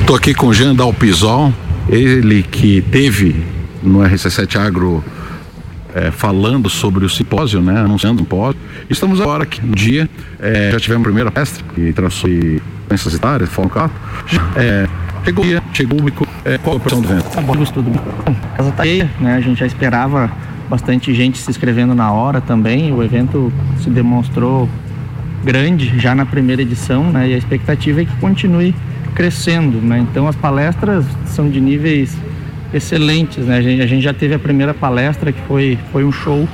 Estou 0.00 0.16
aqui 0.16 0.34
com 0.34 0.48
o 0.48 0.54
Jean 0.54 0.74
Dalpisol, 0.74 1.52
ele 1.88 2.42
que 2.42 2.82
teve 2.82 3.44
no 3.82 4.00
RC7 4.00 4.56
Agro 4.56 5.04
é, 5.94 6.10
falando 6.10 6.68
sobre 6.68 7.04
o 7.04 7.08
simpósio, 7.08 7.60
né, 7.60 7.80
anunciando 7.80 8.16
o 8.16 8.24
simpósio. 8.24 8.60
Estamos 8.90 9.20
agora 9.20 9.44
aqui 9.44 9.64
no 9.64 9.74
dia, 9.74 10.08
é, 10.40 10.70
já 10.72 10.80
tivemos 10.80 11.02
a 11.02 11.04
primeira 11.04 11.30
palestra 11.30 11.64
que 11.74 11.92
traçou 11.92 12.30
doenças 12.88 13.14
etárias, 13.14 13.48
foco 13.48 13.90
é, 14.56 14.86
chegou 15.24 15.44
o 15.44 15.48
dia, 15.48 15.62
chegou 15.72 15.94
o 15.94 15.96
público, 15.96 16.26
é, 16.44 16.58
qual 16.58 16.74
a 16.74 16.76
opção 16.76 17.00
do 17.00 17.10
evento? 17.10 17.30
Tá 17.30 17.40
bom, 17.40 17.54
tudo 17.64 17.90
bem. 17.90 18.00
A 18.54 18.56
casa 18.56 18.72
tá 18.72 18.82
cheia, 18.82 19.10
né, 19.20 19.36
a 19.36 19.40
gente 19.40 19.58
já 19.58 19.66
esperava 19.66 20.30
bastante 20.68 21.14
gente 21.14 21.38
se 21.38 21.50
inscrevendo 21.50 21.94
na 21.94 22.10
hora 22.12 22.40
também. 22.40 22.92
O 22.92 23.02
evento 23.02 23.52
se 23.82 23.88
demonstrou 23.88 24.68
grande 25.44 25.98
já 25.98 26.14
na 26.14 26.26
primeira 26.26 26.62
edição, 26.62 27.04
né? 27.04 27.28
E 27.28 27.34
a 27.34 27.38
expectativa 27.38 28.02
é 28.02 28.04
que 28.04 28.16
continue 28.16 28.74
crescendo, 29.16 29.80
né? 29.80 29.98
Então 29.98 30.28
as 30.28 30.36
palestras 30.36 31.04
são 31.24 31.48
de 31.48 31.58
níveis 31.58 32.16
excelentes, 32.72 33.46
né? 33.46 33.56
A 33.56 33.62
gente, 33.62 33.82
a 33.82 33.86
gente 33.86 34.02
já 34.02 34.12
teve 34.12 34.34
a 34.34 34.38
primeira 34.38 34.74
palestra 34.74 35.32
que 35.32 35.40
foi 35.48 35.78
foi 35.90 36.04
um 36.04 36.12
show, 36.12 36.46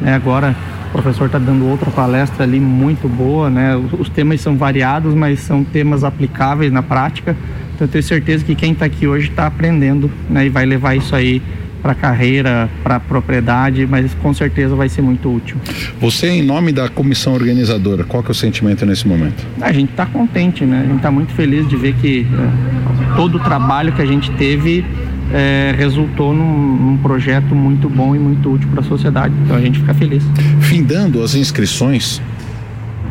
né? 0.00 0.14
Agora 0.14 0.54
o 0.88 0.92
professor 0.92 1.24
está 1.26 1.38
dando 1.38 1.66
outra 1.66 1.90
palestra 1.90 2.44
ali 2.44 2.60
muito 2.60 3.08
boa, 3.08 3.48
né? 3.48 3.74
Os, 3.74 4.00
os 4.00 4.08
temas 4.10 4.40
são 4.42 4.56
variados, 4.56 5.14
mas 5.14 5.40
são 5.40 5.64
temas 5.64 6.04
aplicáveis 6.04 6.70
na 6.70 6.82
prática. 6.82 7.34
Então 7.74 7.86
eu 7.86 7.90
tenho 7.90 8.04
certeza 8.04 8.44
que 8.44 8.54
quem 8.54 8.72
está 8.72 8.84
aqui 8.84 9.06
hoje 9.06 9.30
está 9.30 9.46
aprendendo, 9.46 10.10
né? 10.28 10.46
E 10.46 10.48
vai 10.50 10.66
levar 10.66 10.94
isso 10.94 11.16
aí 11.16 11.42
para 11.82 11.94
carreira, 11.94 12.68
para 12.82 12.98
propriedade, 12.98 13.86
mas 13.86 14.14
com 14.14 14.32
certeza 14.34 14.74
vai 14.74 14.88
ser 14.88 15.02
muito 15.02 15.32
útil. 15.32 15.56
Você, 16.00 16.28
em 16.28 16.42
nome 16.42 16.72
da 16.72 16.88
comissão 16.88 17.34
organizadora, 17.34 18.04
qual 18.04 18.22
que 18.22 18.30
é 18.30 18.32
o 18.32 18.34
sentimento 18.34 18.84
nesse 18.84 19.06
momento? 19.06 19.46
A 19.60 19.72
gente 19.72 19.90
está 19.90 20.06
contente, 20.06 20.64
né? 20.64 20.80
A 20.80 20.86
gente 20.86 20.96
está 20.96 21.10
muito 21.10 21.32
feliz 21.32 21.68
de 21.68 21.76
ver 21.76 21.94
que 21.94 22.26
é, 22.26 23.16
todo 23.16 23.36
o 23.36 23.40
trabalho 23.40 23.92
que 23.92 24.02
a 24.02 24.06
gente 24.06 24.30
teve 24.32 24.84
é, 25.32 25.74
resultou 25.76 26.32
num, 26.32 26.76
num, 26.76 26.96
projeto 26.98 27.54
muito 27.54 27.88
bom 27.88 28.14
e 28.14 28.18
muito 28.18 28.52
útil 28.52 28.68
para 28.70 28.80
a 28.80 28.84
sociedade. 28.84 29.34
Então 29.44 29.56
a 29.56 29.60
gente 29.60 29.78
fica 29.78 29.94
feliz. 29.94 30.22
Findando 30.60 31.22
as 31.22 31.34
inscrições, 31.34 32.20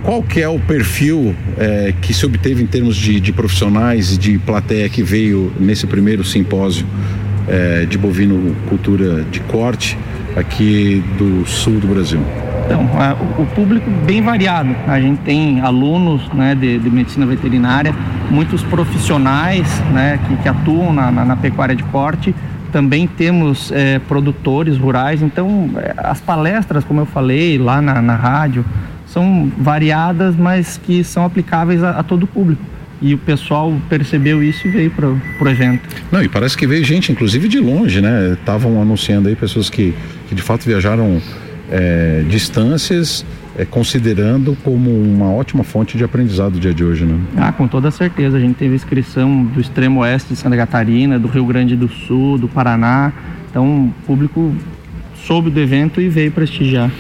qual 0.03 0.21
que 0.21 0.39
é 0.39 0.47
o 0.47 0.59
perfil 0.59 1.35
é, 1.57 1.93
que 2.01 2.13
se 2.13 2.25
obteve 2.25 2.61
em 2.61 2.67
termos 2.67 2.95
de, 2.95 3.19
de 3.19 3.33
profissionais 3.33 4.13
e 4.13 4.17
de 4.17 4.37
plateia 4.37 4.87
que 4.87 5.01
veio 5.01 5.51
nesse 5.59 5.87
primeiro 5.87 6.23
simpósio? 6.23 6.85
É, 7.47 7.85
de 7.85 7.97
bovino 7.97 8.55
cultura 8.67 9.23
de 9.23 9.39
corte 9.41 9.97
aqui 10.35 11.03
do 11.17 11.45
sul 11.45 11.79
do 11.79 11.87
Brasil? 11.87 12.21
Então, 12.65 12.89
o 13.37 13.45
público 13.45 13.89
bem 14.05 14.21
variado. 14.23 14.75
A 14.87 14.99
gente 14.99 15.19
tem 15.19 15.61
alunos 15.61 16.27
né, 16.33 16.55
de, 16.55 16.79
de 16.79 16.89
medicina 16.89 17.25
veterinária, 17.25 17.93
muitos 18.31 18.63
profissionais 18.63 19.67
né, 19.93 20.19
que, 20.27 20.35
que 20.37 20.49
atuam 20.49 20.91
na, 20.91 21.11
na, 21.11 21.25
na, 21.25 21.35
pecuária 21.35 21.75
de 21.75 21.83
corte. 21.83 22.33
Também 22.71 23.07
temos 23.07 23.71
é, 23.71 23.99
produtores 23.99 24.77
rurais. 24.77 25.21
Então, 25.21 25.69
é, 25.77 25.93
as 25.97 26.19
palestras, 26.19 26.83
como 26.83 27.01
eu 27.01 27.05
falei 27.05 27.59
lá 27.59 27.79
na, 27.81 28.01
na 28.01 28.15
rádio, 28.15 28.65
são 29.05 29.51
variadas, 29.59 30.35
mas 30.35 30.77
que 30.83 31.03
são 31.03 31.23
aplicáveis 31.23 31.83
a, 31.83 31.91
a 31.91 32.03
todo 32.03 32.23
o 32.23 32.27
público 32.27 32.74
e 33.01 33.13
o 33.13 33.17
pessoal 33.17 33.73
percebeu 33.89 34.43
isso 34.43 34.67
e 34.67 34.71
veio 34.71 34.91
para 34.91 35.07
o 35.09 35.49
evento. 35.49 35.87
Não, 36.11 36.23
e 36.23 36.29
parece 36.29 36.57
que 36.57 36.65
veio 36.65 36.83
gente, 36.83 37.11
inclusive 37.11 37.47
de 37.47 37.59
longe, 37.59 38.01
né? 38.01 38.33
Estavam 38.39 38.81
anunciando 38.81 39.27
aí 39.27 39.35
pessoas 39.35 39.69
que, 39.69 39.93
que 40.27 40.35
de 40.35 40.41
fato 40.41 40.65
viajaram 40.65 41.21
é, 41.69 42.23
distâncias, 42.27 43.25
é, 43.57 43.65
considerando 43.65 44.57
como 44.63 44.89
uma 44.89 45.31
ótima 45.31 45.63
fonte 45.63 45.97
de 45.97 46.03
aprendizado 46.03 46.53
do 46.53 46.59
dia 46.59 46.73
de 46.73 46.83
hoje, 46.83 47.05
né? 47.05 47.19
Ah, 47.37 47.51
com 47.51 47.67
toda 47.67 47.91
certeza. 47.91 48.37
A 48.37 48.39
gente 48.39 48.55
teve 48.55 48.75
inscrição 48.75 49.43
do 49.43 49.59
extremo 49.59 50.01
oeste 50.01 50.33
de 50.33 50.39
Santa 50.39 50.55
Catarina, 50.57 51.19
do 51.19 51.27
Rio 51.27 51.45
Grande 51.45 51.75
do 51.75 51.87
Sul, 51.87 52.37
do 52.37 52.47
Paraná. 52.47 53.11
Então, 53.49 53.87
o 53.87 54.05
público 54.05 54.53
soube 55.25 55.49
do 55.49 55.59
evento 55.59 55.99
e 55.99 56.07
veio 56.07 56.31
prestigiar. 56.31 56.91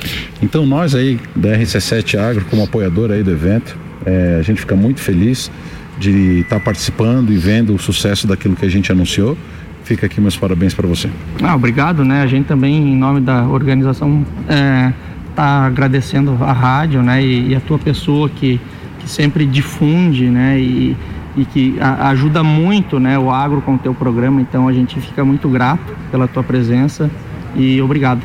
Então, 0.41 0.65
nós 0.65 0.95
aí 0.95 1.19
da 1.35 1.57
RC7 1.57 2.17
Agro, 2.17 2.45
como 2.45 2.63
apoiador 2.63 3.11
aí 3.11 3.21
do 3.21 3.31
evento, 3.31 3.77
é, 4.05 4.37
a 4.39 4.41
gente 4.41 4.61
fica 4.61 4.75
muito 4.75 4.99
feliz 4.99 5.51
de 5.97 6.39
estar 6.41 6.59
tá 6.59 6.65
participando 6.65 7.31
e 7.31 7.37
vendo 7.37 7.73
o 7.73 7.79
sucesso 7.79 8.27
daquilo 8.27 8.55
que 8.55 8.65
a 8.65 8.69
gente 8.69 8.91
anunciou. 8.91 9.37
Fica 9.83 10.07
aqui 10.07 10.19
meus 10.19 10.35
parabéns 10.35 10.73
para 10.73 10.87
você. 10.87 11.09
Ah, 11.43 11.55
obrigado, 11.55 12.03
né? 12.03 12.23
A 12.23 12.27
gente 12.27 12.47
também, 12.47 12.75
em 12.75 12.97
nome 12.97 13.21
da 13.21 13.47
organização, 13.47 14.25
é, 14.49 14.91
tá 15.35 15.65
agradecendo 15.65 16.35
a 16.41 16.51
rádio, 16.51 17.03
né? 17.03 17.23
E, 17.23 17.49
e, 17.49 17.55
a 17.55 17.59
tua 17.59 17.77
pessoa 17.77 18.27
que, 18.27 18.59
que 18.99 19.07
sempre 19.07 19.45
difunde, 19.45 20.25
né? 20.25 20.59
E, 20.59 20.97
e 21.37 21.45
que 21.45 21.77
a, 21.79 22.09
ajuda 22.09 22.43
muito, 22.43 22.99
né? 22.99 23.19
O 23.19 23.29
agro 23.29 23.61
com 23.61 23.75
o 23.75 23.77
teu 23.77 23.93
programa. 23.93 24.41
Então 24.41 24.67
a 24.67 24.73
gente 24.73 24.99
fica 24.99 25.23
muito 25.23 25.47
grato 25.49 25.95
pela 26.09 26.27
tua 26.27 26.43
presença 26.43 27.11
e 27.55 27.79
obrigado. 27.79 28.21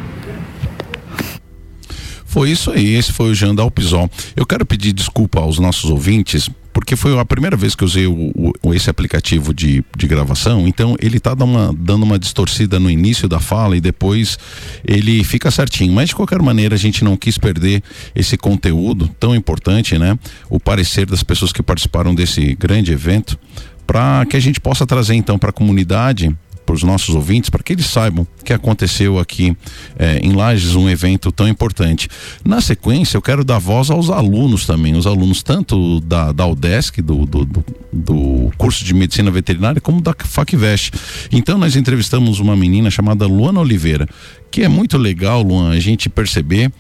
Foi 2.25 2.49
isso 2.49 2.71
aí, 2.71 2.95
esse 2.95 3.13
foi 3.13 3.31
o 3.31 3.35
Jean 3.35 3.55
Dalpisol. 3.55 4.09
Eu 4.37 4.47
quero 4.47 4.65
pedir 4.65 4.93
desculpa 4.93 5.41
aos 5.41 5.59
nossos 5.59 5.91
ouvintes, 5.91 6.49
porque 6.81 6.97
foi 6.97 7.17
a 7.19 7.25
primeira 7.27 7.59
vez 7.59 7.75
que 7.75 7.85
usei 7.85 8.07
o, 8.07 8.33
o, 8.63 8.73
esse 8.75 8.89
aplicativo 8.89 9.53
de, 9.53 9.85
de 9.95 10.07
gravação, 10.07 10.67
então 10.67 10.97
ele 10.99 11.19
está 11.19 11.35
dando 11.35 11.51
uma, 11.51 11.75
dando 11.77 12.03
uma 12.05 12.19
distorcida 12.19 12.81
no 12.81 12.91
início 12.91 13.29
da 13.29 13.39
fala 13.39 13.77
e 13.77 13.83
depois 13.83 14.39
ele 14.83 15.23
fica 15.23 15.51
certinho. 15.51 15.93
Mas 15.93 16.09
de 16.09 16.17
qualquer 16.17 16.41
maneira 16.41 16.75
a 16.75 16.79
gente 16.79 17.05
não 17.05 17.19
quis 17.19 17.37
perder 17.37 17.83
esse 18.15 18.39
conteúdo 18.39 19.09
tão 19.21 19.35
importante, 19.35 19.99
né? 19.99 20.19
O 20.49 20.59
parecer 20.59 21.05
das 21.05 21.23
pessoas 21.23 21.53
que 21.53 21.63
participaram 21.63 22.15
desse 22.15 22.55
grande 22.55 22.93
evento, 22.93 23.39
para 23.87 24.25
que 24.25 24.37
a 24.37 24.41
gente 24.41 24.59
possa 24.59 24.87
trazer 24.87 25.15
então 25.15 25.39
para 25.39 25.51
a 25.51 25.53
comunidade 25.53 26.35
para 26.71 26.77
os 26.77 26.83
nossos 26.85 27.17
ouvintes, 27.17 27.51
para 27.51 27.65
que 27.65 27.73
eles 27.73 27.87
saibam 27.87 28.25
que 28.45 28.53
aconteceu 28.53 29.19
aqui 29.19 29.57
é, 29.99 30.19
em 30.19 30.33
Lages 30.33 30.77
um 30.77 30.89
evento 30.89 31.33
tão 31.33 31.49
importante. 31.49 32.09
Na 32.45 32.61
sequência, 32.61 33.17
eu 33.17 33.23
quero 33.23 33.45
dar 33.45 33.59
voz 33.59 33.91
aos 33.91 34.09
alunos 34.09 34.67
também, 34.67 34.95
os 34.95 35.05
alunos 35.05 35.43
tanto 35.43 36.01
da, 36.03 36.31
da 36.31 36.47
UDESC, 36.47 37.03
do, 37.03 37.27
do, 37.27 37.45
do, 37.45 37.65
do 37.93 38.53
curso 38.57 38.85
de 38.85 38.95
medicina 38.95 39.33
veterinária, 39.33 39.81
como 39.81 40.01
da 40.01 40.15
FACVEST. 40.17 40.93
Então, 41.33 41.59
nós 41.59 41.75
entrevistamos 41.75 42.39
uma 42.39 42.55
menina 42.55 42.89
chamada 42.89 43.27
Luana 43.27 43.59
Oliveira, 43.59 44.09
que 44.49 44.63
é 44.63 44.69
muito 44.69 44.97
legal, 44.97 45.43
Luan, 45.43 45.71
a 45.71 45.81
gente 45.81 46.09
perceber 46.09 46.71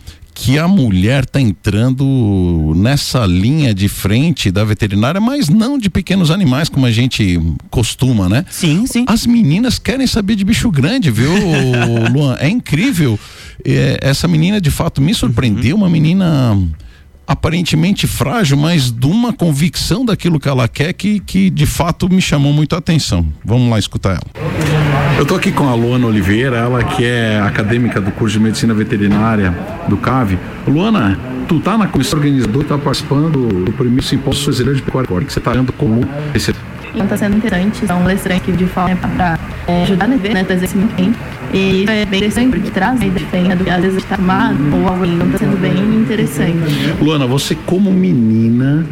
que 0.42 0.58
a 0.58 0.66
mulher 0.66 1.24
está 1.24 1.38
entrando 1.38 2.72
nessa 2.74 3.26
linha 3.26 3.74
de 3.74 3.88
frente 3.88 4.50
da 4.50 4.64
veterinária, 4.64 5.20
mas 5.20 5.50
não 5.50 5.76
de 5.76 5.90
pequenos 5.90 6.30
animais 6.30 6.70
como 6.70 6.86
a 6.86 6.90
gente 6.90 7.38
costuma, 7.68 8.26
né? 8.26 8.46
Sim, 8.50 8.86
sim. 8.86 9.04
As 9.06 9.26
meninas 9.26 9.78
querem 9.78 10.06
saber 10.06 10.36
de 10.36 10.44
bicho 10.44 10.70
grande, 10.70 11.10
viu, 11.10 11.30
Luan? 12.10 12.38
É 12.40 12.48
incrível. 12.48 13.20
É, 13.62 13.98
essa 14.00 14.26
menina 14.26 14.62
de 14.62 14.70
fato 14.70 15.02
me 15.02 15.12
surpreendeu, 15.12 15.76
uhum. 15.76 15.82
uma 15.82 15.90
menina 15.90 16.56
aparentemente 17.30 18.08
frágil, 18.08 18.56
mas 18.56 18.90
de 18.90 19.06
uma 19.06 19.32
convicção 19.32 20.04
daquilo 20.04 20.40
que 20.40 20.48
ela 20.48 20.66
quer 20.66 20.92
que, 20.92 21.20
que 21.20 21.48
de 21.48 21.64
fato 21.64 22.12
me 22.12 22.20
chamou 22.20 22.52
muito 22.52 22.74
a 22.74 22.78
atenção. 22.78 23.24
Vamos 23.44 23.70
lá 23.70 23.78
escutar 23.78 24.10
ela. 24.10 24.50
Eu 25.16 25.22
estou 25.22 25.36
aqui 25.36 25.52
com 25.52 25.68
a 25.68 25.74
Luana 25.76 26.08
Oliveira, 26.08 26.56
ela 26.56 26.82
que 26.82 27.04
é 27.04 27.40
acadêmica 27.40 28.00
do 28.00 28.10
curso 28.10 28.36
de 28.36 28.42
medicina 28.42 28.74
veterinária 28.74 29.56
do 29.88 29.96
CAV. 29.96 30.36
Luana, 30.66 31.16
tu 31.46 31.60
tá 31.60 31.78
na 31.78 31.86
comissão 31.86 32.18
organizadora, 32.18 32.66
tá 32.66 32.78
participando 32.78 33.64
do 33.64 33.72
primeiro 33.74 34.02
simpósio 34.02 34.46
brasileiro 34.46 34.76
de 34.78 34.82
pecuária, 34.82 35.24
que 35.24 35.32
você 35.32 35.38
está 35.38 35.52
dando 35.52 35.72
como 35.72 36.00
esse 36.34 36.52
então 36.94 37.04
está 37.04 37.16
sendo 37.16 37.36
interessante, 37.36 37.86
são 37.86 38.02
palestrantes 38.02 38.44
que 38.44 38.52
de 38.52 38.66
forma 38.66 38.96
para 38.96 39.38
é, 39.66 39.82
ajudar 39.82 40.06
a 40.06 40.16
ver, 40.16 40.34
né, 40.34 40.44
trazer 40.44 40.64
esse 40.64 40.76
muito 40.76 40.94
bem. 40.96 41.14
E 41.52 41.82
isso 41.82 41.90
é 41.90 42.04
bem 42.04 42.18
interessante, 42.20 42.50
porque 42.50 42.70
traz 42.70 43.00
uma 43.00 43.06
ideia 43.06 43.24
diferente 43.24 43.56
do 43.56 43.64
que 43.64 43.70
às 43.70 43.82
vezes 43.82 43.98
está 43.98 44.14
armado 44.14 44.58
ou 44.72 44.88
algo 44.88 45.04
então 45.04 45.26
está 45.26 45.38
sendo 45.38 45.60
bem 45.60 45.72
interessante. 46.00 46.56
Luana, 47.00 47.26
você 47.26 47.56
como 47.66 47.90
menina 47.90 48.86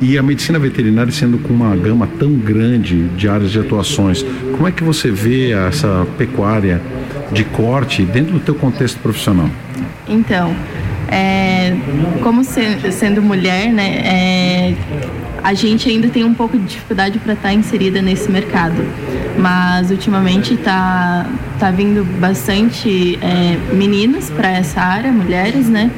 E 0.00 0.18
a 0.18 0.22
medicina 0.22 0.58
veterinária 0.58 1.12
sendo 1.12 1.38
com 1.38 1.52
uma 1.54 1.74
gama 1.76 2.08
tão 2.18 2.32
grande 2.32 3.08
de 3.16 3.28
áreas 3.28 3.50
de 3.52 3.58
atuações, 3.58 4.24
como 4.52 4.66
é 4.68 4.72
que 4.72 4.82
você 4.82 5.10
vê 5.10 5.52
essa 5.52 6.06
pecuária 6.18 6.80
de 7.32 7.44
corte 7.44 8.02
dentro 8.02 8.34
do 8.34 8.40
teu 8.40 8.54
contexto 8.54 8.98
profissional? 8.98 9.48
Então, 10.06 10.54
é, 11.08 11.74
como 12.22 12.44
se, 12.44 12.92
sendo 12.92 13.22
mulher, 13.22 13.72
né, 13.72 14.02
é, 14.04 14.74
a 15.44 15.52
gente 15.52 15.90
ainda 15.90 16.08
tem 16.08 16.24
um 16.24 16.32
pouco 16.32 16.58
de 16.58 16.64
dificuldade 16.64 17.18
para 17.18 17.34
estar 17.34 17.48
tá 17.48 17.54
inserida 17.54 18.00
nesse 18.00 18.30
mercado. 18.30 18.82
Mas 19.38 19.90
ultimamente 19.90 20.54
está 20.54 21.26
tá 21.60 21.70
vindo 21.70 22.02
bastante 22.18 23.18
é, 23.20 23.74
meninas 23.74 24.30
para 24.30 24.48
essa 24.48 24.80
área, 24.80 25.12
mulheres, 25.12 25.68
né? 25.68 25.90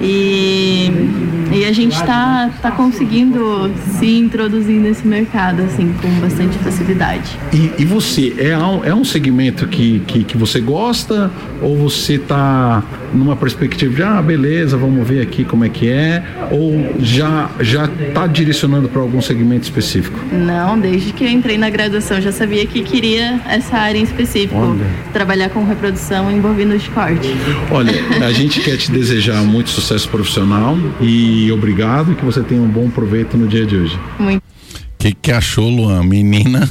E, 0.00 0.90
e 1.52 1.64
a 1.64 1.72
gente 1.72 1.94
está 1.94 2.50
tá 2.62 2.70
conseguindo 2.70 3.70
se 3.98 4.06
introduzir 4.06 4.80
nesse 4.80 5.06
mercado 5.06 5.62
assim 5.62 5.92
com 6.00 6.08
bastante 6.20 6.56
facilidade. 6.58 7.36
E, 7.52 7.72
e 7.78 7.84
você, 7.84 8.34
é 8.38 8.56
um, 8.56 8.84
é 8.84 8.94
um 8.94 9.04
segmento 9.04 9.66
que, 9.66 10.00
que, 10.06 10.24
que 10.24 10.36
você 10.36 10.60
gosta 10.60 11.30
ou 11.60 11.76
você 11.76 12.14
está 12.14 12.82
numa 13.12 13.34
perspectiva 13.34 13.94
de, 13.94 14.02
ah, 14.02 14.22
beleza, 14.22 14.76
vamos 14.76 15.06
ver 15.06 15.20
aqui 15.20 15.44
como 15.44 15.64
é 15.64 15.68
que 15.68 15.88
é, 15.88 16.22
ou 16.50 16.94
já 17.00 17.50
já 17.60 17.86
está 17.86 18.26
direcionando 18.26 18.88
para 18.88 19.00
algum 19.00 19.20
segmento 19.20 19.64
específico? 19.64 20.18
Não, 20.32 20.78
desde 20.78 21.12
que 21.12 21.24
eu 21.24 21.28
entrei 21.28 21.58
na 21.58 21.70
graduação 21.70 22.20
já 22.20 22.30
sabia 22.30 22.64
que 22.66 22.82
queria 22.82 23.40
essa 23.48 23.76
área 23.76 23.98
em 23.98 24.02
específico, 24.02 24.54
Olha. 24.54 24.86
trabalhar 25.12 25.48
com 25.48 25.64
reprodução 25.64 26.30
em 26.30 26.40
bovinos 26.40 26.82
de 26.82 26.90
corte. 26.90 27.34
Olha, 27.70 27.92
a 28.24 28.32
gente 28.32 28.60
quer 28.60 28.76
te 28.76 28.90
desejar 28.92 29.42
muito 29.42 29.70
sucesso 29.70 29.87
profissional 30.08 30.76
e 31.00 31.50
obrigado 31.52 32.14
que 32.14 32.24
você 32.24 32.42
tenha 32.42 32.60
um 32.60 32.68
bom 32.68 32.90
proveito 32.90 33.36
no 33.36 33.46
dia 33.46 33.64
de 33.64 33.76
hoje. 33.76 33.98
Muito. 34.18 34.42
O 34.42 34.98
que, 34.98 35.14
que 35.14 35.32
achou, 35.32 35.68
Luan? 35.68 36.02
Menina? 36.02 36.68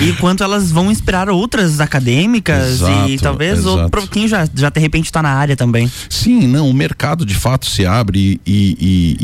E 0.00 0.12
quanto 0.14 0.44
elas 0.44 0.70
vão 0.70 0.90
inspirar 0.90 1.28
outras 1.28 1.80
acadêmicas 1.80 2.82
exato, 2.82 3.10
e 3.10 3.18
talvez 3.18 3.60
exato. 3.60 3.70
outro 3.70 3.90
pouquinho 3.90 4.28
já, 4.28 4.48
já 4.54 4.68
de 4.68 4.80
repente 4.80 5.06
está 5.06 5.22
na 5.22 5.30
área 5.30 5.56
também. 5.56 5.90
Sim, 6.08 6.46
não, 6.46 6.68
o 6.68 6.74
mercado 6.74 7.24
de 7.24 7.34
fato 7.34 7.66
se 7.66 7.84
abre 7.84 8.40
e, 8.46 8.76
e, 8.78 9.16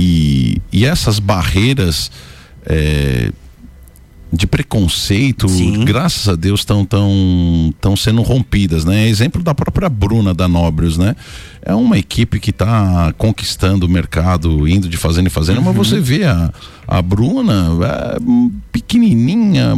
e, 0.73 0.81
e 0.81 0.85
essas 0.85 1.19
barreiras. 1.19 2.11
É, 2.67 3.31
de 4.35 4.47
preconceito, 4.49 5.49
Sim. 5.49 5.85
graças 5.85 6.29
a 6.29 6.35
Deus, 6.35 6.61
estão 6.61 6.85
tão, 6.85 7.73
tão 7.81 7.95
sendo 7.95 8.21
rompidas, 8.21 8.85
né? 8.85 9.07
Exemplo 9.07 9.43
da 9.43 9.55
própria 9.55 9.88
Bruna 9.88 10.35
da 10.35 10.49
Nobrios, 10.49 10.99
né? 10.99 11.14
É 11.66 11.74
uma 11.74 11.96
equipe 11.96 12.38
que 12.38 12.50
está 12.50 13.14
conquistando 13.16 13.87
o 13.87 13.88
mercado, 13.88 14.68
indo 14.68 14.87
de 14.87 14.98
fazenda 14.98 15.29
em 15.29 15.31
fazenda, 15.31 15.61
uhum. 15.61 15.64
mas 15.64 15.74
você 15.74 15.98
vê 15.98 16.24
a, 16.24 16.53
a 16.87 17.00
Bruna 17.00 17.70
é 17.87 18.18
pequenininha, 18.70 19.72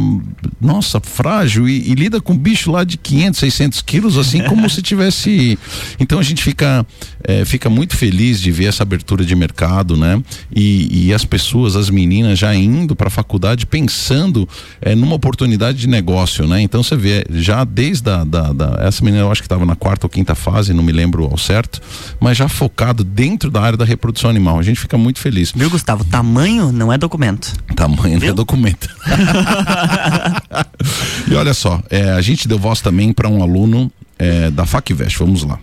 nossa, 0.59 0.99
frágil 0.99 1.69
e, 1.69 1.91
e, 1.91 1.95
lida 1.95 2.19
com 2.19 2.37
bicho 2.37 2.71
lá 2.71 2.83
de 2.83 2.97
500, 2.97 3.39
600 3.39 3.81
quilos, 3.81 4.17
assim 4.17 4.43
como 4.43 4.69
se 4.69 4.81
tivesse. 4.81 5.57
Então 5.99 6.19
a 6.19 6.23
gente 6.23 6.43
fica, 6.43 6.85
é, 7.23 7.43
fica 7.45 7.69
muito 7.69 7.95
feliz 7.95 8.39
de 8.41 8.51
ver 8.51 8.65
essa 8.65 8.83
abertura 8.83 9.23
de 9.23 9.35
mercado, 9.35 9.95
né? 9.95 10.21
E, 10.53 11.07
e 11.07 11.13
as 11.13 11.25
pessoas, 11.25 11.75
as 11.75 11.89
meninas 11.89 12.37
já 12.37 12.53
indo 12.53 12.95
para 12.95 13.07
a 13.07 13.11
faculdade 13.11 13.65
pensando 13.65 14.47
é, 14.81 14.95
numa 14.95 15.15
oportunidade 15.15 15.77
de 15.77 15.87
negócio, 15.87 16.47
né? 16.47 16.61
Então 16.61 16.83
você 16.83 16.95
vê, 16.95 17.25
já 17.31 17.63
desde 17.63 18.09
a, 18.09 18.23
da, 18.23 18.53
da, 18.53 18.77
essa 18.81 19.03
menina 19.03 19.23
eu 19.23 19.31
acho 19.31 19.41
que 19.41 19.45
estava 19.45 19.65
na 19.65 19.75
quarta 19.75 20.05
ou 20.05 20.09
quinta 20.09 20.35
fase, 20.35 20.73
não 20.73 20.83
me 20.83 20.91
lembro 20.91 21.25
ao 21.25 21.37
certo, 21.37 21.76
mas 22.19 22.37
já 22.37 22.47
focado 22.47 23.03
dentro 23.03 23.49
da 23.49 23.61
área 23.61 23.77
da 23.77 23.85
reprodução 23.85 24.29
animal. 24.29 24.59
A 24.59 24.63
gente 24.63 24.79
fica 24.79 24.97
muito 24.97 25.19
feliz. 25.19 25.51
Viu, 25.55 25.69
Gustavo? 25.69 26.03
Tamanho 26.03 26.71
não 26.71 26.91
é 26.91 26.97
documento. 26.97 27.53
Tamanho 27.75 28.19
Viu? 28.19 28.19
não 28.19 28.27
é 28.27 28.33
documento. 28.33 28.89
e 31.27 31.35
olha 31.35 31.53
só, 31.53 31.81
é, 31.89 32.11
a 32.11 32.21
gente 32.21 32.47
deu 32.47 32.57
voz 32.57 32.81
também 32.81 33.13
para 33.13 33.29
um 33.29 33.41
aluno 33.41 33.91
é, 34.19 34.49
da 34.49 34.65
FACVEST. 34.65 35.19
Vamos 35.19 35.43
lá. 35.43 35.59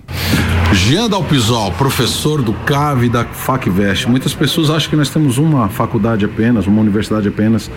Jean 0.73 1.09
Dalpisol, 1.09 1.71
professor 1.73 2.43
do 2.43 2.53
CAV 2.53 3.09
da 3.09 3.25
FACVEST. 3.25 4.09
Muitas 4.09 4.35
pessoas 4.35 4.71
acham 4.71 4.91
que 4.91 4.97
nós 4.97 5.09
temos 5.09 5.39
uma 5.39 5.69
faculdade 5.69 6.25
apenas, 6.25 6.67
uma 6.67 6.81
universidade 6.81 7.29
apenas 7.29 7.71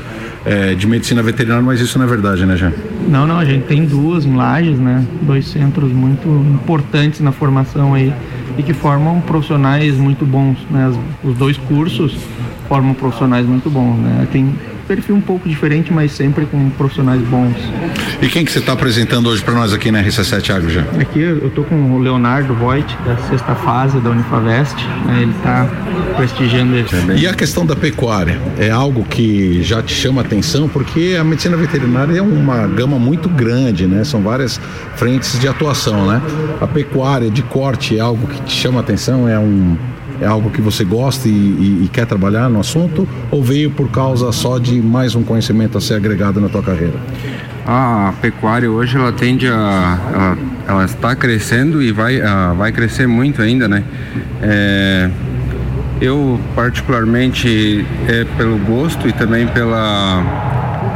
é, 0.46 0.74
de 0.74 0.88
medicina 0.88 1.22
veterinária, 1.22 1.63
mas 1.63 1.80
isso 1.80 1.98
não 2.00 2.06
é 2.06 2.10
verdade, 2.10 2.46
né, 2.46 2.56
Jean? 2.56 2.74
Não, 3.08 3.28
não, 3.28 3.38
a 3.38 3.46
gente 3.46 3.66
tem 3.66 3.86
duas 3.86 4.26
em 4.26 4.36
Lages, 4.36 4.80
né? 4.80 5.06
Dois 5.22 5.48
centros 5.48 5.92
muito 5.92 6.28
importantes 6.28 7.20
na 7.20 7.32
formação 7.32 7.94
aí 7.94 8.12
e 8.58 8.63
que 8.63 8.74
formam 8.74 9.22
profissionais 9.22 9.96
muito 9.96 10.26
bons, 10.26 10.58
né? 10.70 10.91
os 11.24 11.38
dois 11.38 11.58
cursos 11.58 12.15
formam 12.67 12.93
profissionais 12.93 13.46
muito 13.46 13.70
bons, 13.70 13.98
né? 13.98 14.28
Tem 14.32 14.54
perfil 14.88 15.15
um 15.15 15.22
pouco 15.22 15.48
diferente, 15.48 15.91
mas 15.91 16.13
sempre 16.13 16.46
com 16.46 16.70
profissionais 16.72 17.22
bons. 17.24 17.54
E 18.22 18.28
quem 18.28 18.46
que 18.46 18.52
você 18.52 18.60
está 18.60 18.72
apresentando 18.72 19.28
hoje 19.28 19.43
para 19.43 19.54
nós 19.54 19.74
aqui 19.74 19.91
na 19.91 20.02
RC7 20.02 20.56
Agro 20.56 20.70
já? 20.70 20.82
Aqui 21.00 21.20
eu 21.20 21.48
estou 21.48 21.65
com 21.65 21.93
o 21.93 22.00
Leonardo 22.00 22.54
Voigt, 22.54 22.98
da 23.06 23.17
sexta 23.17 23.54
fase 23.54 24.00
da 24.00 24.10
Unifavest, 24.10 24.76
né? 25.06 25.22
ele 25.22 25.32
está 25.32 25.65
prestigiando 26.15 26.76
ele. 26.76 26.88
E 27.20 27.28
a 27.28 27.34
questão 27.34 27.65
da 27.65 27.76
pecuária, 27.76 28.39
é 28.58 28.72
algo 28.72 29.04
que 29.04 29.62
já 29.62 29.84
te 29.84 29.93
chama 29.93 30.22
atenção, 30.22 30.70
porque 30.70 31.17
a 31.20 31.24
medicina 31.24 31.58
veterinária 31.58 32.17
é 32.17 32.22
uma 32.22 32.65
gama 32.67 32.98
muito 32.98 33.28
grande, 33.28 33.86
né? 33.86 34.04
São 34.04 34.22
várias 34.22 34.60
frentes 34.96 35.38
de 35.39 35.48
atuação, 35.48 36.08
né? 36.08 36.22
A 36.62 36.67
pecuária 36.67 37.30
de 37.30 37.41
corte 37.41 37.98
é 37.98 38.00
algo 38.00 38.26
que 38.28 38.41
te 38.47 38.55
chama 38.55 38.79
atenção, 38.79 39.27
é 39.27 39.38
um 39.38 39.77
é 40.19 40.25
algo 40.25 40.49
que 40.49 40.62
você 40.62 40.83
gosta 40.83 41.27
e, 41.27 41.31
e, 41.31 41.83
e, 41.86 41.89
quer 41.89 42.07
trabalhar 42.07 42.49
no 42.49 42.60
assunto 42.60 43.07
ou 43.29 43.43
veio 43.43 43.69
por 43.69 43.91
causa 43.91 44.31
só 44.31 44.57
de 44.57 44.81
mais 44.81 45.13
um 45.13 45.21
conhecimento 45.21 45.77
a 45.77 45.81
ser 45.81 45.93
agregado 45.93 46.41
na 46.41 46.49
tua 46.49 46.63
carreira? 46.63 46.95
A 47.67 48.13
pecuária 48.19 48.71
hoje 48.71 48.97
ela 48.97 49.12
tende 49.12 49.47
a 49.47 49.99
ela, 50.12 50.38
ela 50.67 50.86
está 50.86 51.15
crescendo 51.15 51.83
e 51.83 51.91
vai 51.91 52.19
uh, 52.19 52.55
vai 52.57 52.71
crescer 52.71 53.05
muito 53.05 53.43
ainda, 53.43 53.67
né? 53.67 53.83
É, 54.41 55.10
eu 56.01 56.39
particularmente 56.55 57.86
é 58.07 58.25
pelo 58.38 58.57
gosto 58.57 59.07
e 59.07 59.13
também 59.13 59.45
pela 59.45 60.23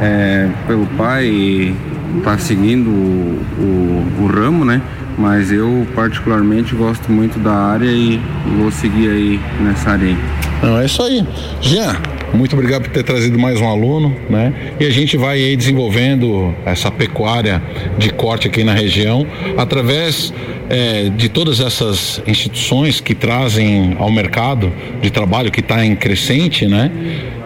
é, 0.01 0.49
pelo 0.65 0.87
pai 0.97 1.75
tá 2.23 2.37
seguindo 2.37 2.89
o, 2.89 3.41
o, 3.59 4.23
o 4.23 4.27
ramo, 4.27 4.65
né? 4.65 4.81
Mas 5.17 5.51
eu 5.51 5.85
particularmente 5.93 6.75
gosto 6.75 7.11
muito 7.11 7.39
da 7.39 7.53
área 7.53 7.89
e 7.89 8.19
vou 8.57 8.71
seguir 8.71 9.09
aí 9.09 9.39
nessa 9.61 9.91
área 9.91 10.07
aí. 10.07 10.17
Não, 10.61 10.79
é 10.79 10.85
isso 10.85 11.01
aí. 11.01 11.25
Jean, 11.61 11.95
muito 12.33 12.53
obrigado 12.53 12.83
por 12.83 12.91
ter 12.91 13.03
trazido 13.03 13.37
mais 13.37 13.59
um 13.59 13.67
aluno, 13.67 14.15
né? 14.29 14.53
E 14.79 14.85
a 14.85 14.89
gente 14.89 15.17
vai 15.17 15.37
aí 15.37 15.55
desenvolvendo 15.55 16.53
essa 16.65 16.89
pecuária 16.89 17.61
de 17.97 18.09
corte 18.11 18.47
aqui 18.47 18.63
na 18.63 18.73
região 18.73 19.25
através 19.57 20.33
é, 20.69 21.09
de 21.09 21.27
todas 21.27 21.59
essas 21.59 22.21
instituições 22.25 23.01
que 23.01 23.13
trazem 23.13 23.95
ao 23.99 24.09
mercado 24.09 24.71
de 25.01 25.09
trabalho 25.09 25.51
que 25.51 25.59
está 25.59 25.85
em 25.85 25.95
crescente, 25.95 26.65
né? 26.65 26.89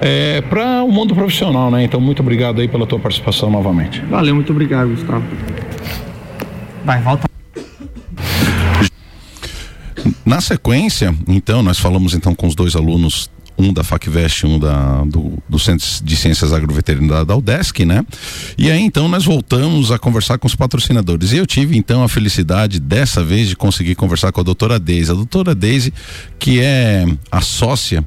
É, 0.02 0.42
para 0.42 0.84
o 0.84 0.92
mundo 0.92 1.16
profissional, 1.16 1.72
né? 1.72 1.84
Então 1.84 2.00
muito 2.00 2.22
obrigado 2.22 2.62
aí 2.62 2.68
pela 2.68 2.86
tua 2.86 3.00
participação 3.00 3.50
novamente. 3.50 4.02
Valeu, 4.02 4.36
muito 4.36 4.52
obrigado, 4.52 4.90
Gustavo. 4.90 5.24
Vai, 6.84 7.02
volta. 7.02 7.35
Na 10.26 10.42
sequência, 10.42 11.16
então, 11.28 11.62
nós 11.62 11.78
falamos 11.78 12.14
então 12.14 12.34
com 12.34 12.48
os 12.48 12.56
dois 12.56 12.76
alunos 12.76 13.30
um 13.58 13.72
da 13.72 13.84
FACVEST, 13.84 14.46
um 14.46 14.60
da, 14.60 15.04
do, 15.06 15.42
do 15.48 15.58
Centro 15.58 15.88
de 16.04 16.16
Ciências 16.16 16.52
Agroveterinárias 16.52 17.26
da 17.26 17.36
UDESC, 17.36 17.86
né? 17.86 18.06
E 18.58 18.70
aí 18.70 18.82
então 18.82 19.08
nós 19.08 19.24
voltamos 19.24 19.92
a 19.92 20.00
conversar 20.00 20.38
com 20.38 20.48
os 20.48 20.56
patrocinadores. 20.56 21.32
E 21.32 21.38
eu 21.38 21.46
tive 21.46 21.78
então 21.78 22.04
a 22.04 22.10
felicidade 22.10 22.80
dessa 22.80 23.24
vez 23.24 23.48
de 23.48 23.56
conseguir 23.56 23.96
conversar 23.96 24.32
com 24.32 24.42
a 24.42 24.44
doutora 24.44 24.78
Deise. 24.78 25.12
A 25.12 25.16
doutora 25.16 25.56
Deise, 25.56 25.94
que 26.38 26.60
é 26.60 27.06
a 27.32 27.42
sócia 27.42 28.04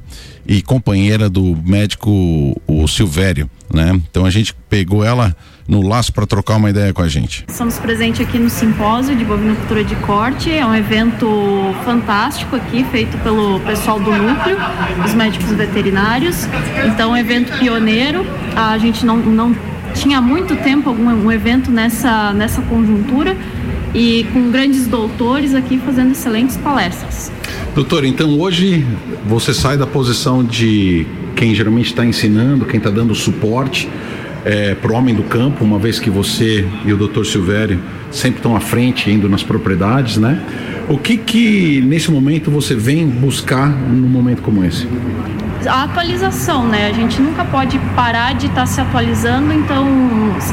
e 0.47 0.61
companheira 0.61 1.29
do 1.29 1.55
médico 1.65 2.59
o 2.67 2.87
Silvério, 2.87 3.49
né? 3.73 3.99
Então 4.09 4.25
a 4.25 4.29
gente 4.29 4.53
pegou 4.69 5.03
ela 5.03 5.35
no 5.69 5.87
laço 5.87 6.11
para 6.11 6.25
trocar 6.25 6.55
uma 6.55 6.71
ideia 6.71 6.91
com 6.91 7.03
a 7.03 7.07
gente. 7.07 7.45
Estamos 7.47 7.77
presentes 7.77 8.19
aqui 8.19 8.39
no 8.39 8.49
simpósio 8.49 9.15
de 9.15 9.23
bovinocultura 9.23 9.83
de 9.83 9.95
corte. 9.97 10.51
É 10.51 10.65
um 10.65 10.73
evento 10.73 11.29
fantástico 11.85 12.55
aqui, 12.55 12.83
feito 12.85 13.15
pelo 13.19 13.59
pessoal 13.59 13.99
do 13.99 14.11
núcleo, 14.11 14.57
os 15.05 15.13
médicos 15.13 15.51
veterinários. 15.51 16.47
Então, 16.87 17.11
um 17.11 17.17
evento 17.17 17.55
pioneiro. 17.59 18.25
A 18.55 18.77
gente 18.79 19.05
não, 19.05 19.17
não 19.17 19.55
tinha 19.93 20.19
muito 20.19 20.55
tempo 20.55 20.89
algum 20.89 21.05
um 21.05 21.31
evento 21.31 21.69
nessa, 21.69 22.33
nessa 22.33 22.61
conjuntura 22.63 23.37
e 23.93 24.25
com 24.33 24.49
grandes 24.49 24.87
doutores 24.87 25.53
aqui 25.53 25.77
fazendo 25.77 26.11
excelentes 26.11 26.57
palestras. 26.57 27.31
Doutor, 27.75 28.03
então 28.05 28.39
hoje 28.39 28.85
você 29.25 29.53
sai 29.53 29.77
da 29.77 29.85
posição 29.85 30.43
de 30.43 31.05
quem 31.35 31.53
geralmente 31.53 31.87
está 31.87 32.03
ensinando, 32.03 32.65
quem 32.65 32.79
está 32.79 32.89
dando 32.89 33.13
suporte 33.13 33.87
é, 34.45 34.75
para 34.75 34.91
o 34.91 34.95
homem 34.95 35.13
do 35.13 35.23
campo, 35.23 35.63
uma 35.63 35.79
vez 35.79 35.99
que 35.99 36.09
você 36.09 36.65
e 36.85 36.93
o 36.93 36.97
doutor 36.97 37.25
Silvério 37.25 37.79
sempre 38.11 38.39
estão 38.39 38.55
à 38.55 38.59
frente, 38.59 39.09
indo 39.09 39.29
nas 39.29 39.43
propriedades, 39.43 40.17
né? 40.17 40.41
O 40.87 40.97
que 40.97 41.17
que 41.17 41.81
nesse 41.81 42.09
momento 42.09 42.49
você 42.49 42.73
vem 42.73 43.07
buscar 43.07 43.69
num 43.69 44.07
momento 44.07 44.41
como 44.41 44.63
esse? 44.63 44.87
a 45.67 45.83
atualização, 45.83 46.67
né? 46.67 46.87
A 46.87 46.93
gente 46.93 47.21
nunca 47.21 47.43
pode 47.43 47.77
parar 47.95 48.33
de 48.33 48.45
estar 48.45 48.61
tá 48.61 48.65
se 48.65 48.79
atualizando, 48.79 49.53
então 49.53 49.85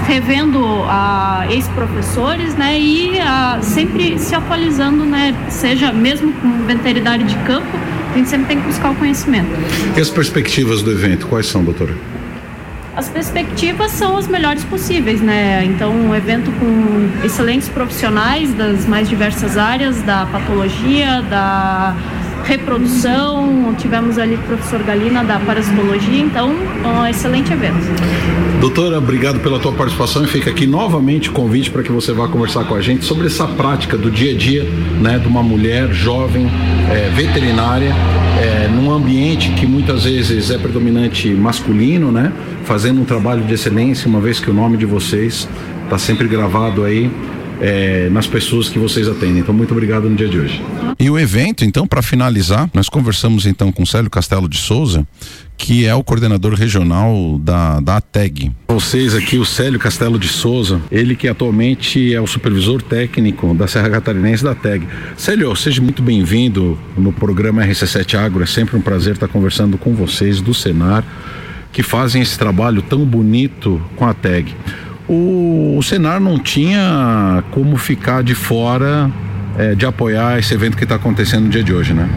revendo 0.07 0.65
a 0.89 1.47
ex-professores, 1.51 2.55
né? 2.55 2.79
E 2.79 3.19
a, 3.21 3.59
sempre 3.63 4.19
se 4.19 4.35
atualizando, 4.35 5.05
né? 5.05 5.35
Seja 5.49 5.93
mesmo 5.93 6.33
com 6.33 6.67
veterinário 6.67 7.25
de 7.25 7.37
campo, 7.37 7.69
a 8.13 8.19
gente 8.19 8.29
sempre 8.29 8.47
tem 8.47 8.61
que 8.61 8.67
buscar 8.67 8.91
o 8.91 8.95
conhecimento. 8.95 9.49
E 9.97 10.01
as 10.01 10.11
perspectivas 10.11 10.83
do 10.83 10.91
evento, 10.91 11.27
quais 11.27 11.47
são, 11.47 11.63
doutora? 11.63 11.95
As 12.97 13.11
perspectivas 13.11 13.91
são 13.91 14.17
as 14.17 14.27
melhores 14.27 14.65
possíveis, 14.65 15.21
né? 15.21 15.63
Então, 15.67 15.93
um 15.93 16.15
evento 16.15 16.51
com 16.53 17.27
excelentes 17.27 17.69
profissionais 17.69 18.55
das 18.55 18.87
mais 18.87 19.07
diversas 19.07 19.59
áreas, 19.59 20.01
da 20.01 20.25
patologia, 20.25 21.21
da 21.29 21.95
reprodução, 22.47 23.75
tivemos 23.77 24.19
ali 24.19 24.37
o 24.37 24.39
professor 24.39 24.83
Galina 24.83 25.23
da 25.25 25.39
parasitologia, 25.39 26.23
então 26.23 26.49
um 26.51 27.07
excelente 27.07 27.53
evento. 27.53 27.77
Doutora, 28.61 28.99
obrigado 28.99 29.41
pela 29.41 29.59
tua 29.59 29.73
participação 29.73 30.25
e 30.25 30.29
fica 30.29 30.51
aqui 30.51 30.67
novamente 30.67 31.29
o 31.29 31.33
convite 31.33 31.71
para 31.71 31.83
que 31.83 31.91
você 31.91 32.13
vá 32.13 32.29
conversar 32.29 32.65
com 32.65 32.75
a 32.75 32.81
gente 32.81 33.05
sobre 33.05 33.27
essa 33.27 33.47
prática 33.47 33.99
do 33.99 34.11
dia 34.11 34.33
a 34.33 34.37
dia, 34.37 34.65
né, 35.01 35.19
de 35.19 35.27
uma 35.27 35.43
mulher 35.43 35.93
jovem, 35.93 36.47
é, 36.91 37.11
veterinária, 37.11 37.93
é, 38.41 38.69
num 38.69 38.93
ambiente 38.93 39.51
que 39.51 39.67
muitas 39.67 40.05
vezes 40.05 40.51
é 40.51 40.57
predominante 40.57 41.29
masculino, 41.31 42.13
né, 42.13 42.33
fazendo 42.67 43.01
um 43.01 43.05
trabalho 43.05 43.45
de 43.45 43.55
excelência, 43.55 44.09
uma 44.09 44.21
vez 44.21 44.41
que 44.41 44.51
o 44.51 44.55
nome 44.55 44.77
de 44.77 44.85
vocês 44.85 45.49
está 45.85 45.97
sempre 45.97 46.27
gravado 46.27 46.85
aí 46.85 47.11
é, 47.61 48.09
nas 48.11 48.27
pessoas 48.27 48.69
que 48.69 48.79
vocês 48.79 49.09
atendem. 49.09 49.39
Então, 49.39 49.55
muito 49.55 49.71
obrigado 49.71 50.11
no 50.11 50.17
dia 50.17 50.29
de 50.29 50.39
hoje. 50.39 50.63
E 50.99 51.09
o 51.09 51.19
evento, 51.19 51.65
então, 51.65 51.87
para 51.87 52.03
finalizar, 52.03 52.69
nós 52.75 52.89
conversamos 52.89 53.47
então 53.47 53.71
com 53.71 53.87
Célio 53.87 54.11
Castelo 54.11 54.49
de 54.49 54.59
Souza, 54.59 55.07
que 55.57 55.87
é 55.87 55.95
o 55.95 56.03
coordenador 56.03 56.55
regional 56.55 57.39
da, 57.39 57.81
da 57.81 57.97
ATEG. 57.99 58.51
Vocês 58.69 59.15
aqui, 59.15 59.39
o 59.39 59.45
Célio 59.45 59.79
Castelo 59.79 60.19
de 60.19 60.29
Souza, 60.29 60.81
ele 60.91 61.15
que 61.15 61.29
atualmente 61.29 62.13
é 62.13 62.21
o 62.21 62.27
supervisor 62.27 62.83
técnico 62.83 63.55
da 63.55 63.69
Serra 63.69 63.91
Catarinense 63.91 64.43
da 64.43 64.51
ATEG. 64.51 64.87
Célio, 65.17 65.55
seja 65.55 65.81
muito 65.81 66.03
bem-vindo 66.03 66.77
no 66.97 67.13
programa 67.13 67.65
RC7 67.65 68.19
Agro, 68.19 68.43
é 68.43 68.47
sempre 68.47 68.77
um 68.77 68.83
prazer 68.83 69.15
estar 69.15 69.29
conversando 69.29 69.79
com 69.79 69.95
vocês 69.95 70.41
do 70.41 70.53
Senar, 70.53 71.05
que 71.77 71.83
fazem 71.83 72.23
esse 72.23 72.39
trabalho 72.39 72.81
tão 72.81 73.05
bonito 73.05 73.83
com 73.97 74.07
a 74.07 74.11
ATEG 74.13 74.57
o, 75.07 75.77
o 75.77 75.83
Senar 75.83 76.19
não 76.19 76.39
tinha 76.39 77.45
como 77.51 77.77
ficar 77.77 78.23
de 78.23 78.35
fora 78.35 79.11
é, 79.59 79.75
de 79.75 79.85
apoiar 79.85 80.39
esse 80.39 80.55
evento 80.55 80.75
que 80.75 80.85
está 80.85 80.95
acontecendo 80.95 81.45
no 81.45 81.51
dia 81.51 81.63
de 81.63 81.75
hoje, 81.75 81.93
né? 81.93 82.09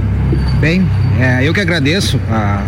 Bem, 0.61 0.87
é, 1.19 1.45
eu 1.45 1.53
que 1.53 1.59
agradeço 1.59 2.17
a, 2.31 2.63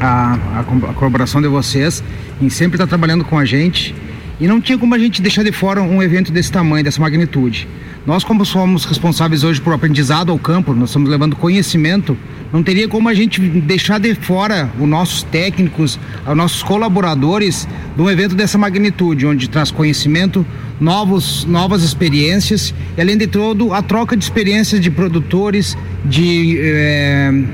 a, 0.00 0.38
a, 0.58 0.92
colaboração 0.94 1.40
de 1.40 1.46
vocês 1.46 2.02
em 2.42 2.48
sempre 2.48 2.74
estar 2.74 2.88
trabalhando 2.88 3.24
com 3.24 3.38
a 3.38 3.44
gente 3.44 3.94
e 4.40 4.46
não 4.46 4.60
tinha 4.60 4.78
como 4.78 4.94
a 4.94 4.98
gente 4.98 5.20
deixar 5.20 5.42
de 5.42 5.52
fora 5.52 5.82
um 5.82 6.02
evento 6.02 6.30
desse 6.30 6.50
tamanho, 6.50 6.84
dessa 6.84 7.00
magnitude. 7.00 7.68
Nós, 8.06 8.24
como 8.24 8.44
somos 8.44 8.84
responsáveis 8.84 9.44
hoje 9.44 9.60
por 9.60 9.72
aprendizado 9.74 10.32
ao 10.32 10.38
campo, 10.38 10.72
nós 10.72 10.90
estamos 10.90 11.10
levando 11.10 11.36
conhecimento, 11.36 12.16
não 12.52 12.62
teria 12.62 12.88
como 12.88 13.08
a 13.08 13.14
gente 13.14 13.40
deixar 13.40 13.98
de 13.98 14.14
fora 14.14 14.70
os 14.80 14.88
nossos 14.88 15.22
técnicos, 15.24 15.98
os 16.26 16.36
nossos 16.36 16.62
colaboradores 16.62 17.68
de 17.94 18.00
um 18.00 18.08
evento 18.08 18.34
dessa 18.34 18.56
magnitude, 18.56 19.26
onde 19.26 19.48
traz 19.48 19.70
conhecimento, 19.70 20.46
novos, 20.80 21.44
novas 21.44 21.82
experiências 21.82 22.72
e, 22.96 23.00
além 23.00 23.18
de 23.18 23.26
tudo, 23.26 23.74
a 23.74 23.82
troca 23.82 24.16
de 24.16 24.24
experiências 24.24 24.80
de 24.80 24.90
produtores, 24.90 25.76
de 26.04 26.58
é, 26.62 27.44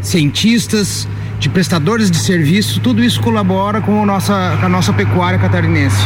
cientistas, 0.00 1.08
de 1.44 1.50
prestadores 1.50 2.10
de 2.10 2.16
serviço, 2.16 2.80
tudo 2.80 3.04
isso 3.04 3.20
colabora 3.20 3.82
com 3.82 4.02
a 4.02 4.06
nossa, 4.06 4.56
com 4.58 4.64
a 4.64 4.68
nossa 4.68 4.94
pecuária 4.94 5.38
catarinense. 5.38 6.02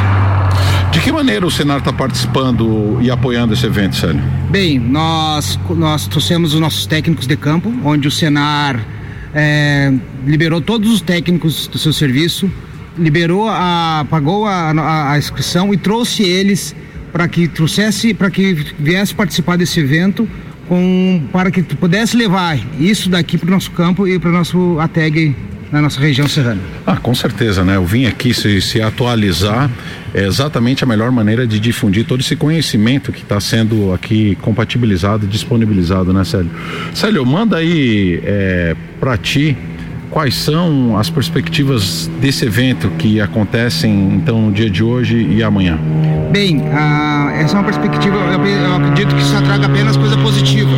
De 0.91 0.99
que 0.99 1.13
maneira 1.13 1.47
o 1.47 1.51
Senar 1.51 1.79
está 1.79 1.93
participando 1.93 2.99
e 3.01 3.09
apoiando 3.09 3.55
esse 3.55 3.65
evento, 3.65 3.95
Célio? 3.95 4.21
Bem, 4.51 4.81
nós, 4.81 5.57
nós 5.71 6.09
trouxemos 6.09 6.55
os 6.55 6.61
nossos 6.61 6.87
técnicos 6.87 7.29
de 7.29 7.37
campo, 7.37 7.73
onde 7.85 8.09
o 8.09 8.11
Senar 8.11 8.85
é, 9.33 9.95
liberou 10.27 10.61
todos 10.61 10.91
os 10.91 11.01
técnicos 11.01 11.69
do 11.69 11.79
seu 11.79 11.93
serviço, 11.93 12.51
liberou 12.99 13.49
a, 13.49 14.05
pagou 14.11 14.45
a, 14.45 14.73
a, 14.73 15.13
a 15.13 15.19
inscrição 15.19 15.73
e 15.73 15.77
trouxe 15.77 16.25
eles 16.25 16.75
para 17.13 17.29
que 17.29 17.47
trouxesse, 17.47 18.13
para 18.13 18.29
que 18.29 18.55
viesse 18.77 19.15
participar 19.15 19.57
desse 19.57 19.79
evento, 19.79 20.29
com, 20.69 21.23
para 21.33 21.51
que 21.51 21.63
pudesse 21.63 22.17
levar 22.17 22.59
isso 22.79 23.09
daqui 23.09 23.39
para 23.39 23.49
o 23.49 23.51
nosso 23.51 23.71
campo 23.71 24.07
e 24.07 24.19
para 24.19 24.29
o 24.29 24.33
nosso 24.33 24.79
ATEG 24.79 25.35
na 25.71 25.83
nossa 25.83 26.01
região 26.01 26.27
serrana. 26.27 26.61
Ah, 26.87 26.97
com 26.97 27.15
certeza, 27.15 27.63
né? 27.63 27.77
Eu 27.77 27.85
vim 27.85 28.07
aqui 28.07 28.33
se, 28.33 28.61
se 28.61 28.81
atualizar, 28.81 29.71
é 30.15 30.25
exatamente 30.25 30.83
a 30.83 30.87
melhor 30.87 31.11
maneira 31.11 31.47
de 31.47 31.61
difundir 31.61 32.07
todo 32.07 32.21
esse 32.21 32.35
conhecimento 32.37 33.13
que 33.13 33.23
está 33.23 33.39
sendo 33.41 33.93
aqui 33.93 34.37
compatibilizado, 34.41 35.27
disponibilizado, 35.27 36.13
né, 36.13 36.25
Célio? 36.25 36.51
Célio, 36.95 37.27
manda 37.27 37.59
aí 37.59 38.21
é, 38.25 38.77
para 38.99 39.17
ti 39.19 39.57
quais 40.11 40.35
são 40.35 40.97
as 40.97 41.11
perspectivas 41.11 42.11
desse 42.21 42.45
evento 42.45 42.91
que 42.99 43.21
acontecem 43.21 44.15
então 44.15 44.43
no 44.43 44.53
dia 44.53 44.71
de 44.71 44.83
hoje 44.83 45.17
e 45.31 45.43
amanhã? 45.43 45.79
Bem, 46.31 46.63
essa 47.39 47.57
é 47.57 47.61
uma 47.61 47.65
perspectiva, 47.65 48.17
eu, 48.17 48.45
eu 48.45 48.75
acredito 48.77 49.15
que 49.15 49.23
isso 49.23 49.41
traga 49.43 49.67
apenas 49.67 49.97
coisa 49.97 50.17
positiva, 50.19 50.71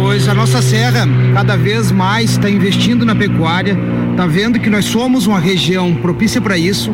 pois 0.00 0.28
a 0.28 0.34
nossa 0.34 0.62
serra 0.62 1.08
cada 1.34 1.56
vez 1.56 1.90
mais 1.90 2.32
está 2.32 2.48
investindo 2.48 3.04
na 3.04 3.14
pecuária, 3.14 3.76
está 4.12 4.26
vendo 4.26 4.58
que 4.58 4.70
nós 4.70 4.84
somos 4.84 5.26
uma 5.26 5.40
região 5.40 5.94
propícia 5.94 6.40
para 6.40 6.56
isso. 6.56 6.92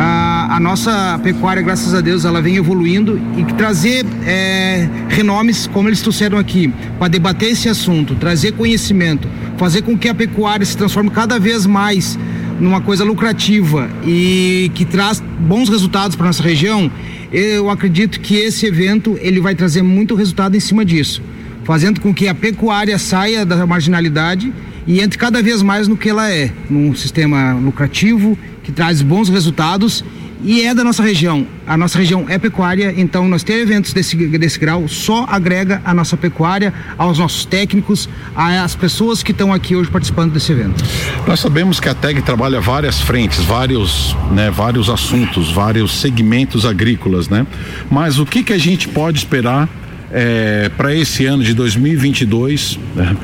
A, 0.00 0.54
a, 0.54 0.60
nossa 0.60 1.18
pecuária, 1.24 1.60
graças 1.60 1.92
a 1.92 2.00
Deus, 2.00 2.24
ela 2.24 2.40
vem 2.40 2.54
evoluindo 2.54 3.20
e 3.36 3.42
trazer 3.54 4.06
é, 4.24 4.88
renomes, 5.08 5.66
como 5.66 5.88
eles 5.88 6.00
trouxeram 6.00 6.38
aqui, 6.38 6.72
para 7.00 7.08
debater 7.08 7.50
esse 7.50 7.68
assunto, 7.68 8.14
trazer 8.14 8.52
conhecimento, 8.52 9.26
fazer 9.56 9.82
com 9.82 9.98
que 9.98 10.08
a 10.08 10.14
pecuária 10.14 10.64
se 10.64 10.76
transforme 10.76 11.10
cada 11.10 11.36
vez 11.40 11.66
mais 11.66 12.16
numa 12.60 12.80
coisa 12.80 13.02
lucrativa 13.02 13.90
e 14.06 14.70
que 14.72 14.84
traz 14.84 15.20
bons 15.40 15.68
resultados 15.68 16.14
para 16.14 16.26
nossa 16.26 16.44
região, 16.44 16.88
eu 17.32 17.68
acredito 17.68 18.20
que 18.20 18.36
esse 18.36 18.66
evento 18.66 19.18
ele 19.20 19.40
vai 19.40 19.56
trazer 19.56 19.82
muito 19.82 20.14
resultado 20.14 20.56
em 20.56 20.60
cima 20.60 20.84
disso, 20.84 21.20
fazendo 21.64 22.00
com 22.00 22.14
que 22.14 22.28
a 22.28 22.34
pecuária 22.36 22.96
saia 23.00 23.44
da 23.44 23.66
marginalidade 23.66 24.52
e 24.86 25.00
entre 25.00 25.18
cada 25.18 25.42
vez 25.42 25.60
mais 25.60 25.88
no 25.88 25.96
que 25.96 26.08
ela 26.08 26.30
é, 26.30 26.52
num 26.70 26.94
sistema 26.94 27.54
lucrativo 27.54 28.38
que 28.68 28.72
traz 28.72 29.00
bons 29.00 29.30
resultados 29.30 30.04
e 30.44 30.60
é 30.60 30.74
da 30.74 30.84
nossa 30.84 31.02
região. 31.02 31.46
A 31.66 31.74
nossa 31.74 31.98
região 31.98 32.26
é 32.28 32.38
pecuária, 32.38 32.92
então 32.98 33.26
nós 33.26 33.42
ter 33.42 33.62
eventos 33.62 33.94
desse, 33.94 34.14
desse 34.14 34.58
grau 34.58 34.86
só 34.86 35.24
agrega 35.26 35.80
a 35.86 35.94
nossa 35.94 36.18
pecuária, 36.18 36.74
aos 36.98 37.18
nossos 37.18 37.46
técnicos, 37.46 38.10
às 38.36 38.76
pessoas 38.76 39.22
que 39.22 39.32
estão 39.32 39.54
aqui 39.54 39.74
hoje 39.74 39.90
participando 39.90 40.34
desse 40.34 40.52
evento. 40.52 40.84
Nós 41.26 41.40
sabemos 41.40 41.80
que 41.80 41.88
a 41.88 41.94
TEG 41.94 42.20
trabalha 42.20 42.60
várias 42.60 43.00
frentes, 43.00 43.42
vários, 43.42 44.14
né, 44.32 44.50
vários 44.50 44.90
assuntos, 44.90 45.50
vários 45.50 45.98
segmentos 45.98 46.66
agrícolas, 46.66 47.30
né? 47.30 47.46
Mas 47.90 48.18
o 48.18 48.26
que 48.26 48.42
que 48.42 48.52
a 48.52 48.58
gente 48.58 48.86
pode 48.86 49.16
esperar 49.16 49.66
é, 50.12 50.70
para 50.76 50.94
esse 50.94 51.24
ano 51.24 51.42
de 51.42 51.54
2022 51.54 52.78
né? 52.94 53.16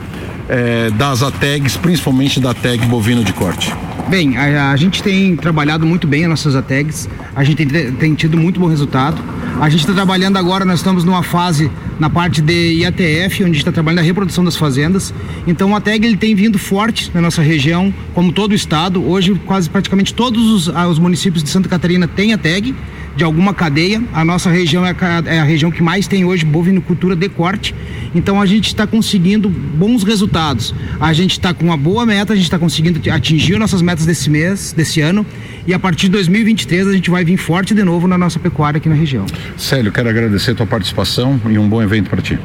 É, 0.48 0.90
das 0.90 1.22
ATEGs, 1.22 1.76
principalmente 1.76 2.40
da 2.40 2.52
TEG 2.52 2.84
bovino 2.86 3.24
de 3.24 3.32
corte? 3.32 3.72
Bem, 4.08 4.36
a, 4.36 4.70
a, 4.70 4.76
gente 4.76 5.02
tem 5.02 5.34
trabalhado 5.34 5.86
muito 5.86 6.06
bem 6.06 6.24
as 6.24 6.30
nossas 6.30 6.54
ATEGs, 6.54 7.08
a 7.34 7.42
gente 7.42 7.64
tem, 7.64 7.92
tem 7.92 8.14
tido 8.14 8.36
muito 8.36 8.60
bom 8.60 8.66
resultado. 8.66 9.20
A 9.60 9.68
gente 9.70 9.80
está 9.80 9.94
trabalhando 9.94 10.36
agora, 10.36 10.64
nós 10.64 10.80
estamos 10.80 11.04
numa 11.04 11.22
fase 11.22 11.70
na 11.98 12.10
parte 12.10 12.42
de 12.42 12.74
IATF, 12.80 13.44
onde 13.44 13.52
a 13.52 13.58
está 13.58 13.72
trabalhando 13.72 14.00
a 14.00 14.02
reprodução 14.02 14.44
das 14.44 14.56
fazendas. 14.56 15.14
Então 15.46 15.70
o 15.70 15.76
ATEG 15.76 16.06
ele 16.06 16.16
tem 16.16 16.34
vindo 16.34 16.58
forte 16.58 17.10
na 17.14 17.20
nossa 17.20 17.40
região, 17.40 17.94
como 18.12 18.32
todo 18.32 18.52
o 18.52 18.54
estado. 18.54 19.02
Hoje 19.02 19.34
quase 19.46 19.70
praticamente 19.70 20.12
todos 20.12 20.50
os, 20.50 20.68
os 20.68 20.98
municípios 20.98 21.42
de 21.42 21.48
Santa 21.48 21.68
Catarina 21.68 22.08
têm 22.08 22.32
ATEG 22.32 22.74
de 23.16 23.24
alguma 23.24 23.54
cadeia. 23.54 24.02
A 24.12 24.24
nossa 24.24 24.50
região 24.50 24.84
é 24.84 24.90
a, 24.90 25.22
é 25.26 25.40
a 25.40 25.44
região 25.44 25.70
que 25.70 25.82
mais 25.82 26.06
tem 26.06 26.24
hoje 26.24 26.44
bovinocultura 26.44 27.14
de 27.14 27.28
corte. 27.28 27.74
Então 28.14 28.40
a 28.40 28.46
gente 28.46 28.68
está 28.68 28.86
conseguindo 28.86 29.48
bons 29.48 30.02
resultados. 30.02 30.74
A 31.00 31.12
gente 31.12 31.32
está 31.32 31.52
com 31.52 31.64
uma 31.64 31.76
boa 31.76 32.04
meta, 32.06 32.32
a 32.32 32.36
gente 32.36 32.44
está 32.44 32.58
conseguindo 32.58 33.00
atingir 33.10 33.58
nossas 33.58 33.82
metas 33.82 34.06
desse 34.06 34.30
mês, 34.30 34.72
desse 34.72 35.00
ano. 35.00 35.24
E 35.66 35.72
a 35.72 35.78
partir 35.78 36.06
de 36.06 36.12
2023 36.12 36.86
a 36.86 36.92
gente 36.92 37.10
vai 37.10 37.24
vir 37.24 37.36
forte 37.36 37.74
de 37.74 37.82
novo 37.82 38.06
na 38.06 38.18
nossa 38.18 38.38
pecuária 38.38 38.78
aqui 38.78 38.88
na 38.88 38.94
região. 38.94 39.26
Célio, 39.56 39.90
quero 39.92 40.08
agradecer 40.08 40.52
a 40.52 40.54
tua 40.54 40.66
participação 40.66 41.40
e 41.48 41.58
um 41.58 41.68
bom 41.68 41.82
evento 41.82 42.10
para 42.10 42.20
ti. 42.20 42.38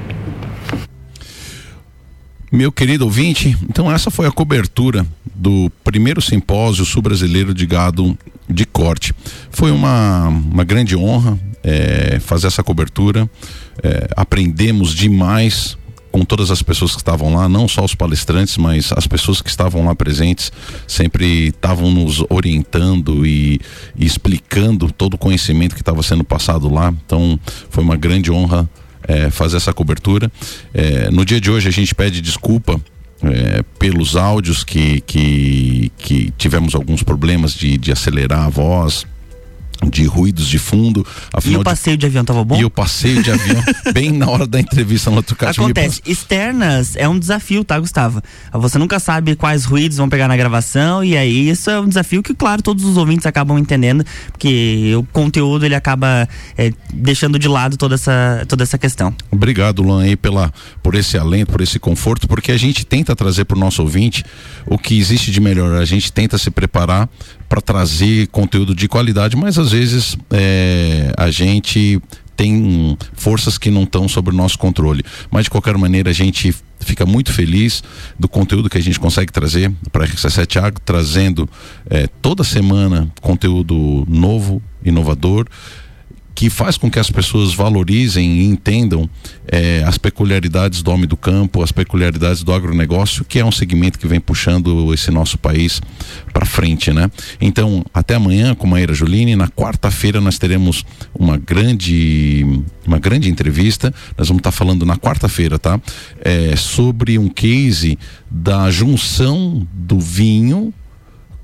Meu 2.52 2.72
querido 2.72 3.06
ouvinte, 3.06 3.56
então 3.70 3.92
essa 3.92 4.10
foi 4.10 4.26
a 4.26 4.32
cobertura 4.32 5.06
do 5.36 5.72
primeiro 5.84 6.20
simpósio 6.20 6.84
sul-brasileiro 6.84 7.54
de 7.54 7.66
gado 7.68 8.18
de 8.50 8.66
corte. 8.66 9.14
Foi 9.52 9.72
uma, 9.72 10.28
uma 10.28 10.64
grande 10.64 10.96
honra 10.96 11.38
é, 11.64 12.20
fazer 12.20 12.48
essa 12.48 12.64
cobertura. 12.64 13.30
É, 13.84 14.10
aprendemos 14.16 14.94
demais 14.94 15.78
com 16.12 16.26
todas 16.26 16.50
as 16.50 16.62
pessoas 16.62 16.92
que 16.92 16.98
estavam 16.98 17.36
lá, 17.36 17.48
não 17.48 17.68
só 17.68 17.84
os 17.86 17.94
palestrantes, 17.94 18.58
mas 18.58 18.92
as 18.96 19.06
pessoas 19.06 19.42
que 19.42 19.50
estavam 19.50 19.86
lá 19.86 19.94
presentes, 19.94 20.52
sempre 20.88 21.50
estavam 21.50 21.92
nos 21.92 22.24
orientando 22.30 23.26
e, 23.26 23.60
e 23.96 24.06
explicando 24.06 24.92
todo 24.92 25.14
o 25.14 25.18
conhecimento 25.18 25.76
que 25.76 25.82
estava 25.82 26.02
sendo 26.02 26.24
passado 26.24 26.72
lá. 26.74 26.94
Então, 27.06 27.40
foi 27.70 27.84
uma 27.84 27.96
grande 27.96 28.32
honra 28.32 28.68
é, 29.08 29.30
fazer 29.30 29.58
essa 29.58 29.72
cobertura. 29.72 30.32
É, 30.74 31.12
no 31.12 31.24
dia 31.24 31.40
de 31.40 31.52
hoje, 31.52 31.68
a 31.68 31.72
gente 31.72 31.94
pede 31.94 32.22
desculpa 32.22 32.80
é, 33.24 33.64
pelos 33.78 34.16
áudios 34.16 34.64
que, 34.64 35.02
que, 35.02 35.92
que 35.98 36.32
tivemos 36.38 36.76
alguns 36.76 37.04
problemas 37.04 37.54
de, 37.54 37.78
de 37.78 37.92
acelerar 37.92 38.46
a 38.46 38.50
voz 38.50 39.06
de 39.88 40.06
ruídos 40.06 40.48
de 40.48 40.60
fundo. 40.60 41.06
e 41.46 41.56
o 41.56 41.64
passeio 41.64 41.96
de... 41.96 42.02
de... 42.02 42.06
avião 42.08 42.26
tava 42.26 42.44
bom? 42.44 42.60
E 42.60 42.66
o 42.66 42.70
passeio 42.70 43.24
de 43.24 43.32
avião, 43.32 43.64
bem 43.94 44.12
na 44.12 44.30
hora 44.30 44.46
da 44.46 44.60
entrevista 44.60 45.10
no 45.10 45.24
Tucati. 45.24 45.60
Acontece, 45.60 46.02
externas 46.06 46.96
é 46.96 47.08
um 47.08 47.18
desafio, 47.18 47.64
tá, 47.64 47.80
Gustavo? 47.80 48.22
Você 48.54 48.78
nunca 48.78 49.00
sabe 49.00 49.36
quais 49.36 49.66
ruídos 49.66 49.98
vão 49.98 50.10
pegar 50.10 50.28
na 50.28 50.36
gravação 50.36 51.04
e 51.04 51.16
aí 51.16 51.50
isso 51.50 51.70
é 51.70 51.80
um 51.80 51.88
desafio 51.88 52.22
que, 52.22 52.34
claro, 52.34 52.62
todos 52.62 52.84
os 52.84 52.98
ouvintes 52.98 53.26
acabam 53.26 53.58
entendendo, 53.58 54.06
porque 54.32 54.94
o 54.98 55.04
conteúdo 55.04 55.66
ele 55.66 55.76
acaba 55.76 56.28
é, 56.58 56.72
deixando 56.94 57.40
de 57.40 57.48
lado 57.48 57.78
toda 57.78 57.96
essa, 57.96 58.46
toda 58.48 58.64
essa 58.64 58.78
questão. 58.78 59.14
Obrigado, 59.32 59.82
Luan, 59.82 60.04
aí 60.04 60.16
pela, 60.16 60.52
por 60.84 60.96
esse 60.96 61.18
alento, 61.18 61.52
por 61.52 61.62
esse 61.62 61.80
conforto, 61.80 62.28
porque 62.28 62.52
a 62.52 62.58
gente 62.58 62.86
tenta 62.86 63.16
trazer 63.16 63.46
para 63.46 63.56
o 63.56 63.60
nosso 63.60 63.82
ouvinte 63.82 64.24
o 64.66 64.78
que 64.78 64.98
existe 64.98 65.32
de 65.32 65.40
melhor. 65.40 65.82
A 65.82 65.86
gente 65.86 66.12
tenta 66.12 66.38
se 66.38 66.52
preparar 66.52 67.10
para 67.48 67.60
trazer 67.60 68.28
conteúdo 68.28 68.76
de 68.76 68.88
qualidade, 68.88 69.36
mas 69.36 69.58
às 69.58 69.69
vezes 69.72 70.18
é, 70.32 71.12
a 71.18 71.30
gente 71.32 72.02
tem 72.36 72.98
forças 73.14 73.58
que 73.58 73.70
não 73.70 73.84
estão 73.84 74.08
sob 74.08 74.30
o 74.30 74.34
nosso 74.34 74.58
controle. 74.58 75.04
Mas 75.30 75.44
de 75.44 75.50
qualquer 75.50 75.78
maneira 75.78 76.10
a 76.10 76.14
gente 76.14 76.56
fica 76.80 77.06
muito 77.06 77.34
feliz 77.34 77.84
do 78.18 78.30
conteúdo 78.30 78.70
que 78.70 78.78
a 78.78 78.82
gente 78.82 78.98
consegue 78.98 79.32
trazer 79.32 79.70
para 79.92 80.06
a 80.06 80.08
RC7 80.08 80.62
Agro, 80.62 80.82
trazendo 80.86 81.50
é, 81.90 82.08
toda 82.22 82.44
semana 82.44 83.12
conteúdo 83.22 84.06
novo, 84.08 84.62
inovador 84.86 85.48
que 86.40 86.50
faz 86.50 86.78
com 86.78 86.90
que 86.90 86.98
as 86.98 87.12
pessoas 87.12 87.54
valorizem 87.54 88.38
e 88.38 88.46
entendam 88.46 89.10
eh, 89.46 89.84
as 89.86 89.98
peculiaridades 89.98 90.82
do 90.82 90.90
homem 90.90 91.06
do 91.06 91.18
campo, 91.18 91.62
as 91.62 91.70
peculiaridades 91.70 92.44
do 92.44 92.54
agronegócio, 92.54 93.26
que 93.26 93.40
é 93.40 93.44
um 93.44 93.52
segmento 93.52 94.00
que 94.00 94.08
vem 94.08 94.22
puxando 94.22 94.94
esse 94.94 95.12
nosso 95.12 95.38
país 95.38 95.82
para 96.32 96.46
frente, 96.46 96.94
né? 96.94 97.12
Então, 97.42 97.84
até 97.94 98.16
amanhã 98.16 98.56
com 98.56 98.66
Maíra 98.66 98.94
Juline, 98.94 99.36
na 99.36 99.50
quarta-feira 99.50 100.22
nós 100.22 100.40
teremos 100.40 100.86
uma 101.14 101.36
grande 101.38 102.46
uma 102.88 103.00
grande 103.00 103.30
entrevista. 103.30 103.94
Nós 104.18 104.30
vamos 104.30 104.40
estar 104.40 104.52
tá 104.52 104.58
falando 104.58 104.86
na 104.86 104.96
quarta-feira, 104.96 105.60
tá? 105.60 105.78
É, 106.22 106.56
sobre 106.56 107.20
um 107.20 107.28
case 107.28 108.00
da 108.32 108.72
junção 108.72 109.68
do 109.74 110.00
vinho 110.00 110.74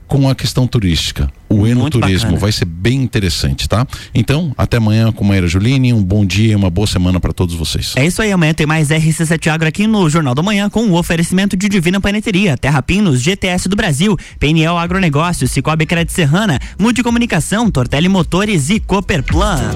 com 0.07 0.29
a 0.29 0.35
questão 0.35 0.67
turística. 0.67 1.29
O 1.49 1.65
enoturismo 1.67 2.37
vai 2.37 2.51
ser 2.51 2.65
bem 2.65 3.01
interessante, 3.01 3.67
tá? 3.69 3.87
Então, 4.13 4.51
até 4.57 4.77
amanhã 4.77 5.11
com 5.11 5.23
Maíra 5.23 5.47
Juline, 5.47 5.93
um 5.93 6.03
bom 6.03 6.25
dia 6.25 6.53
e 6.53 6.55
uma 6.55 6.69
boa 6.69 6.87
semana 6.87 7.19
para 7.19 7.31
todos 7.31 7.55
vocês. 7.55 7.93
É 7.95 8.05
isso 8.05 8.21
aí, 8.21 8.31
amanhã 8.31 8.53
tem 8.53 8.65
mais 8.65 8.89
RC7 8.89 9.47
Agro 9.47 9.67
aqui 9.67 9.87
no 9.87 10.09
Jornal 10.09 10.35
da 10.35 10.43
Manhã 10.43 10.69
com 10.69 10.85
o 10.85 10.97
oferecimento 10.97 11.55
de 11.55 11.69
Divina 11.69 12.01
Paneteria, 12.01 12.57
Terra 12.57 12.81
Pinos, 12.81 13.21
GTS 13.21 13.69
do 13.69 13.75
Brasil, 13.75 14.17
PNL 14.39 14.77
Agronegócios, 14.77 15.51
Cicobi 15.51 15.85
Crédito 15.85 16.13
Serrana, 16.13 16.59
Multicomunicação, 16.79 17.69
Tortelli 17.71 18.09
Motores 18.09 18.69
e 18.69 18.79
Cooperplan. 18.79 19.71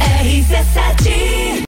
RC7 0.00 1.55